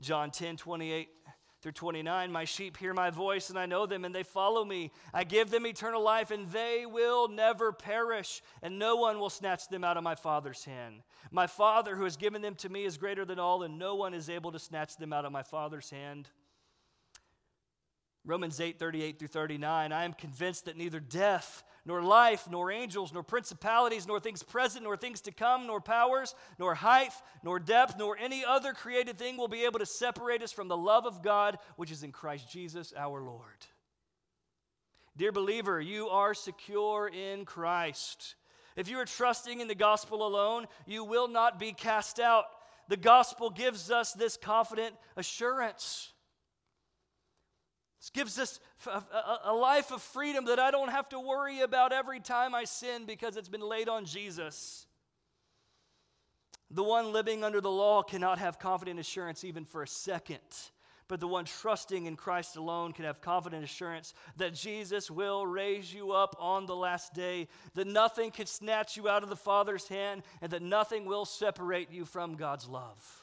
John 0.00 0.32
10 0.32 0.56
28 0.56 1.08
through 1.62 1.72
29, 1.72 2.32
my 2.32 2.44
sheep 2.44 2.76
hear 2.76 2.92
my 2.92 3.10
voice, 3.10 3.48
and 3.48 3.58
I 3.58 3.66
know 3.66 3.86
them, 3.86 4.04
and 4.04 4.12
they 4.12 4.24
follow 4.24 4.64
me. 4.64 4.90
I 5.14 5.22
give 5.22 5.48
them 5.48 5.64
eternal 5.64 6.02
life, 6.02 6.32
and 6.32 6.50
they 6.50 6.86
will 6.86 7.28
never 7.28 7.72
perish, 7.72 8.42
and 8.62 8.80
no 8.80 8.96
one 8.96 9.20
will 9.20 9.30
snatch 9.30 9.68
them 9.68 9.84
out 9.84 9.96
of 9.96 10.02
my 10.02 10.16
Father's 10.16 10.64
hand. 10.64 11.02
My 11.30 11.46
Father, 11.46 11.94
who 11.94 12.02
has 12.02 12.16
given 12.16 12.42
them 12.42 12.56
to 12.56 12.68
me, 12.68 12.84
is 12.84 12.96
greater 12.96 13.24
than 13.24 13.38
all, 13.38 13.62
and 13.62 13.78
no 13.78 13.94
one 13.94 14.12
is 14.12 14.28
able 14.28 14.50
to 14.50 14.58
snatch 14.58 14.96
them 14.96 15.12
out 15.12 15.24
of 15.24 15.30
my 15.30 15.44
Father's 15.44 15.88
hand. 15.88 16.28
Romans 18.24 18.60
8 18.60 18.78
38 18.78 19.18
through 19.18 19.28
39. 19.28 19.92
I 19.92 20.04
am 20.04 20.12
convinced 20.12 20.64
that 20.64 20.76
neither 20.76 21.00
death, 21.00 21.62
nor 21.84 22.02
life, 22.02 22.48
nor 22.50 22.70
angels, 22.70 23.12
nor 23.12 23.22
principalities, 23.22 24.06
nor 24.06 24.20
things 24.20 24.42
present, 24.42 24.84
nor 24.84 24.96
things 24.96 25.20
to 25.22 25.32
come, 25.32 25.66
nor 25.66 25.80
powers, 25.80 26.34
nor 26.58 26.74
height, 26.74 27.12
nor 27.42 27.58
depth, 27.58 27.96
nor 27.98 28.16
any 28.16 28.44
other 28.44 28.72
created 28.72 29.18
thing 29.18 29.36
will 29.36 29.48
be 29.48 29.64
able 29.64 29.80
to 29.80 29.86
separate 29.86 30.42
us 30.42 30.52
from 30.52 30.68
the 30.68 30.76
love 30.76 31.06
of 31.06 31.22
God 31.22 31.58
which 31.76 31.90
is 31.90 32.02
in 32.02 32.12
Christ 32.12 32.50
Jesus 32.50 32.92
our 32.96 33.20
Lord. 33.20 33.66
Dear 35.16 35.32
believer, 35.32 35.80
you 35.80 36.08
are 36.08 36.34
secure 36.34 37.08
in 37.08 37.44
Christ. 37.44 38.36
If 38.76 38.88
you 38.88 38.98
are 38.98 39.04
trusting 39.04 39.60
in 39.60 39.68
the 39.68 39.74
gospel 39.74 40.26
alone, 40.26 40.66
you 40.86 41.04
will 41.04 41.28
not 41.28 41.58
be 41.58 41.72
cast 41.72 42.18
out. 42.18 42.44
The 42.88 42.96
gospel 42.96 43.50
gives 43.50 43.90
us 43.90 44.12
this 44.12 44.36
confident 44.36 44.94
assurance. 45.16 46.11
This 48.03 48.11
gives 48.11 48.36
us 48.36 48.59
a, 49.44 49.55
life 49.55 49.92
of 49.92 50.03
freedom 50.03 50.46
that 50.46 50.59
I 50.59 50.72
don't 50.72 50.90
have 50.90 51.09
to 51.11 51.20
worry 51.20 51.61
about 51.61 51.92
every 51.92 52.18
time 52.18 52.53
I 52.53 52.64
sin 52.64 53.05
because 53.07 53.36
it's 53.36 53.48
been 53.48 53.61
laid 53.61 53.88
on 53.88 54.07
Jesus. 54.07 54.88
The 56.72 56.82
one 56.82 57.12
living 57.12 57.44
under 57.44 57.61
the 57.61 57.70
law 57.70 58.03
cannot 58.03 58.40
have 58.40 58.59
confident 58.59 58.98
assurance 58.98 59.44
even 59.44 59.64
for 59.64 59.84
a 59.84 59.86
second. 59.86 60.40
But 61.07 61.20
the 61.20 61.28
one 61.28 61.44
trusting 61.44 62.07
in 62.07 62.16
Christ 62.16 62.57
alone 62.57 62.92
can 62.92 63.05
have 63.05 63.20
confident 63.20 63.62
assurance 63.62 64.14
that 64.36 64.55
Jesus 64.55 65.09
will 65.09 65.46
raise 65.46 65.94
you 65.94 66.11
up 66.11 66.34
on 66.40 66.66
the 66.66 66.74
last 66.74 67.14
day, 67.14 67.46
that 67.74 67.86
nothing 67.86 68.32
can 68.32 68.46
snatch 68.46 68.96
you 68.96 69.09
out 69.09 69.22
of 69.22 69.28
the 69.28 69.36
Father's 69.36 69.86
hand, 69.86 70.24
and 70.40 70.50
that 70.50 70.62
nothing 70.62 71.05
will 71.05 71.24
separate 71.24 71.92
you 71.92 72.05
from 72.05 72.34
God's 72.34 72.66
love. 72.66 73.21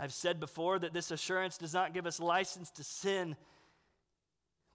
I've 0.00 0.14
said 0.14 0.40
before 0.40 0.78
that 0.78 0.94
this 0.94 1.10
assurance 1.10 1.58
does 1.58 1.74
not 1.74 1.92
give 1.92 2.06
us 2.06 2.18
license 2.18 2.70
to 2.72 2.82
sin, 2.82 3.36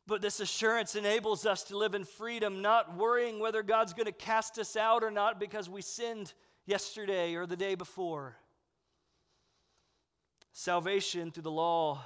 but 0.06 0.22
this 0.22 0.40
assurance 0.40 0.94
enables 0.96 1.48
us 1.48 1.64
to 1.64 1.78
live 1.78 1.96
in 1.96 2.04
freedom, 2.04 2.62
not 2.62 2.96
worrying 2.96 3.40
whether 3.40 3.64
God's 3.64 3.94
going 3.94 4.06
to 4.06 4.12
cast 4.12 4.60
us 4.60 4.76
out 4.76 5.04
or 5.04 5.10
not 5.10 5.40
because 5.40 5.68
we 5.68 5.82
sinned 5.82 6.32
yesterday 6.68 7.34
or 7.34 7.48
the 7.48 7.58
day 7.58 7.74
before. 7.74 8.36
Salvation 10.54 11.32
through 11.32 11.42
the 11.42 11.50
law 11.50 12.06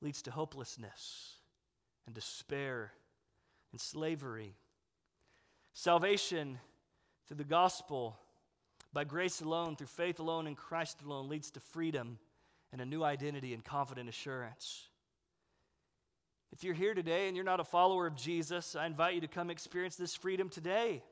leads 0.00 0.22
to 0.22 0.30
hopelessness 0.30 1.38
and 2.06 2.14
despair 2.14 2.92
and 3.72 3.80
slavery. 3.80 4.54
Salvation 5.72 6.60
through 7.26 7.38
the 7.38 7.44
gospel 7.44 8.16
by 8.94 9.04
grace 9.04 9.40
alone, 9.40 9.76
through 9.76 9.88
faith 9.88 10.20
alone, 10.20 10.46
in 10.46 10.54
Christ 10.54 11.02
alone 11.04 11.28
leads 11.28 11.50
to 11.52 11.60
freedom 11.60 12.18
and 12.72 12.80
a 12.80 12.86
new 12.86 13.04
identity 13.04 13.52
and 13.52 13.64
confident 13.64 14.08
assurance. 14.08 14.88
If 16.52 16.62
you're 16.62 16.74
here 16.74 16.94
today 16.94 17.26
and 17.26 17.36
you're 17.36 17.44
not 17.44 17.58
a 17.58 17.64
follower 17.64 18.06
of 18.06 18.14
Jesus, 18.14 18.76
I 18.76 18.86
invite 18.86 19.16
you 19.16 19.20
to 19.22 19.28
come 19.28 19.50
experience 19.50 19.96
this 19.96 20.14
freedom 20.14 20.48
today. 20.48 21.02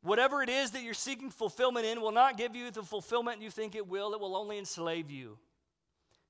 Whatever 0.00 0.42
it 0.42 0.48
is 0.48 0.70
that 0.70 0.82
you're 0.82 0.94
seeking 0.94 1.30
fulfillment 1.30 1.84
in 1.84 2.00
will 2.00 2.12
not 2.12 2.38
give 2.38 2.56
you 2.56 2.70
the 2.70 2.82
fulfillment 2.82 3.42
you 3.42 3.50
think 3.50 3.74
it 3.74 3.86
will, 3.86 4.14
it 4.14 4.20
will 4.20 4.36
only 4.36 4.58
enslave 4.58 5.10
you. 5.10 5.36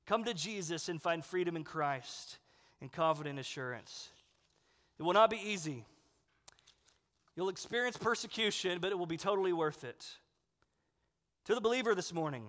Come 0.06 0.24
to 0.24 0.34
Jesus 0.34 0.88
and 0.88 1.00
find 1.00 1.24
freedom 1.24 1.54
in 1.54 1.62
Christ 1.64 2.38
and 2.80 2.90
confident 2.90 3.38
assurance. 3.38 4.08
It 4.98 5.02
will 5.02 5.12
not 5.12 5.30
be 5.30 5.36
easy. 5.36 5.84
You'll 7.38 7.50
experience 7.50 7.96
persecution, 7.96 8.80
but 8.80 8.90
it 8.90 8.98
will 8.98 9.06
be 9.06 9.16
totally 9.16 9.52
worth 9.52 9.84
it. 9.84 10.04
To 11.44 11.54
the 11.54 11.60
believer 11.60 11.94
this 11.94 12.12
morning, 12.12 12.42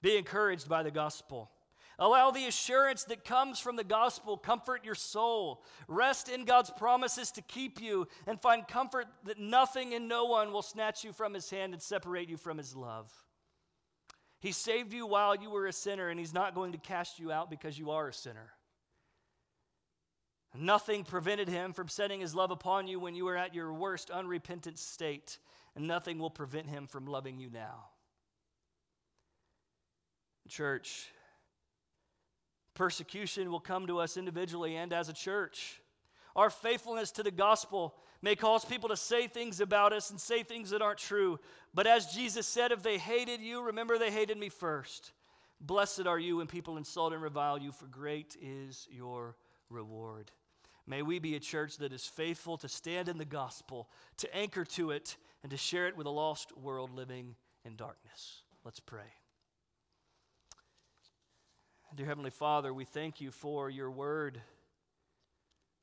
be 0.00 0.16
encouraged 0.16 0.66
by 0.66 0.82
the 0.82 0.90
gospel. 0.90 1.50
Allow 1.98 2.30
the 2.30 2.46
assurance 2.46 3.04
that 3.04 3.22
comes 3.22 3.60
from 3.60 3.76
the 3.76 3.84
gospel 3.84 4.38
comfort 4.38 4.82
your 4.82 4.94
soul. 4.94 5.62
Rest 5.88 6.30
in 6.30 6.46
God's 6.46 6.70
promises 6.70 7.30
to 7.32 7.42
keep 7.42 7.82
you 7.82 8.08
and 8.26 8.40
find 8.40 8.66
comfort 8.66 9.08
that 9.24 9.38
nothing 9.38 9.92
and 9.92 10.08
no 10.08 10.24
one 10.24 10.50
will 10.50 10.62
snatch 10.62 11.04
you 11.04 11.12
from 11.12 11.34
his 11.34 11.50
hand 11.50 11.74
and 11.74 11.82
separate 11.82 12.30
you 12.30 12.38
from 12.38 12.56
his 12.56 12.74
love. 12.74 13.12
He 14.40 14.52
saved 14.52 14.94
you 14.94 15.06
while 15.06 15.36
you 15.36 15.50
were 15.50 15.66
a 15.66 15.72
sinner, 15.74 16.08
and 16.08 16.18
he's 16.18 16.32
not 16.32 16.54
going 16.54 16.72
to 16.72 16.78
cast 16.78 17.18
you 17.18 17.30
out 17.30 17.50
because 17.50 17.78
you 17.78 17.90
are 17.90 18.08
a 18.08 18.14
sinner. 18.14 18.53
Nothing 20.56 21.02
prevented 21.02 21.48
him 21.48 21.72
from 21.72 21.88
setting 21.88 22.20
his 22.20 22.34
love 22.34 22.52
upon 22.52 22.86
you 22.86 23.00
when 23.00 23.14
you 23.14 23.24
were 23.24 23.36
at 23.36 23.54
your 23.54 23.72
worst 23.72 24.10
unrepentant 24.10 24.78
state, 24.78 25.38
and 25.74 25.88
nothing 25.88 26.18
will 26.18 26.30
prevent 26.30 26.68
him 26.68 26.86
from 26.86 27.06
loving 27.06 27.38
you 27.38 27.50
now. 27.50 27.86
Church, 30.48 31.08
persecution 32.74 33.50
will 33.50 33.60
come 33.60 33.88
to 33.88 33.98
us 33.98 34.16
individually 34.16 34.76
and 34.76 34.92
as 34.92 35.08
a 35.08 35.12
church. 35.12 35.80
Our 36.36 36.50
faithfulness 36.50 37.10
to 37.12 37.22
the 37.22 37.30
gospel 37.30 37.94
may 38.22 38.36
cause 38.36 38.64
people 38.64 38.90
to 38.90 38.96
say 38.96 39.26
things 39.26 39.60
about 39.60 39.92
us 39.92 40.10
and 40.10 40.20
say 40.20 40.42
things 40.42 40.70
that 40.70 40.82
aren't 40.82 40.98
true. 40.98 41.38
But 41.72 41.86
as 41.86 42.06
Jesus 42.06 42.46
said, 42.46 42.72
if 42.72 42.82
they 42.82 42.98
hated 42.98 43.40
you, 43.40 43.62
remember 43.62 43.98
they 43.98 44.10
hated 44.10 44.38
me 44.38 44.50
first. 44.50 45.12
Blessed 45.60 46.06
are 46.06 46.18
you 46.18 46.36
when 46.36 46.46
people 46.46 46.76
insult 46.76 47.12
and 47.12 47.22
revile 47.22 47.58
you, 47.58 47.72
for 47.72 47.86
great 47.86 48.36
is 48.40 48.86
your 48.90 49.36
reward. 49.70 50.30
May 50.86 51.02
we 51.02 51.18
be 51.18 51.34
a 51.34 51.40
church 51.40 51.78
that 51.78 51.92
is 51.92 52.04
faithful 52.04 52.58
to 52.58 52.68
stand 52.68 53.08
in 53.08 53.16
the 53.16 53.24
gospel, 53.24 53.88
to 54.18 54.36
anchor 54.36 54.64
to 54.66 54.90
it, 54.90 55.16
and 55.42 55.50
to 55.50 55.56
share 55.56 55.88
it 55.88 55.96
with 55.96 56.06
a 56.06 56.10
lost 56.10 56.56
world 56.58 56.90
living 56.94 57.36
in 57.64 57.76
darkness. 57.76 58.42
Let's 58.64 58.80
pray. 58.80 59.12
Dear 61.94 62.06
Heavenly 62.06 62.30
Father, 62.30 62.74
we 62.74 62.84
thank 62.84 63.20
you 63.20 63.30
for 63.30 63.70
your 63.70 63.90
word. 63.90 64.40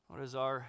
What 0.08 0.20
is 0.20 0.36
our 0.36 0.68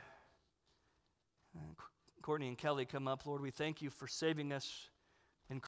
uh, 1.57 1.83
Courtney 2.23 2.47
and 2.49 2.57
Kelly 2.57 2.85
come 2.85 3.09
up, 3.09 3.27
Lord? 3.27 3.43
We 3.43 3.51
thank 3.51 3.83
you 3.83 3.91
for 3.91 4.07
saving 4.07 4.53
us 4.53 4.89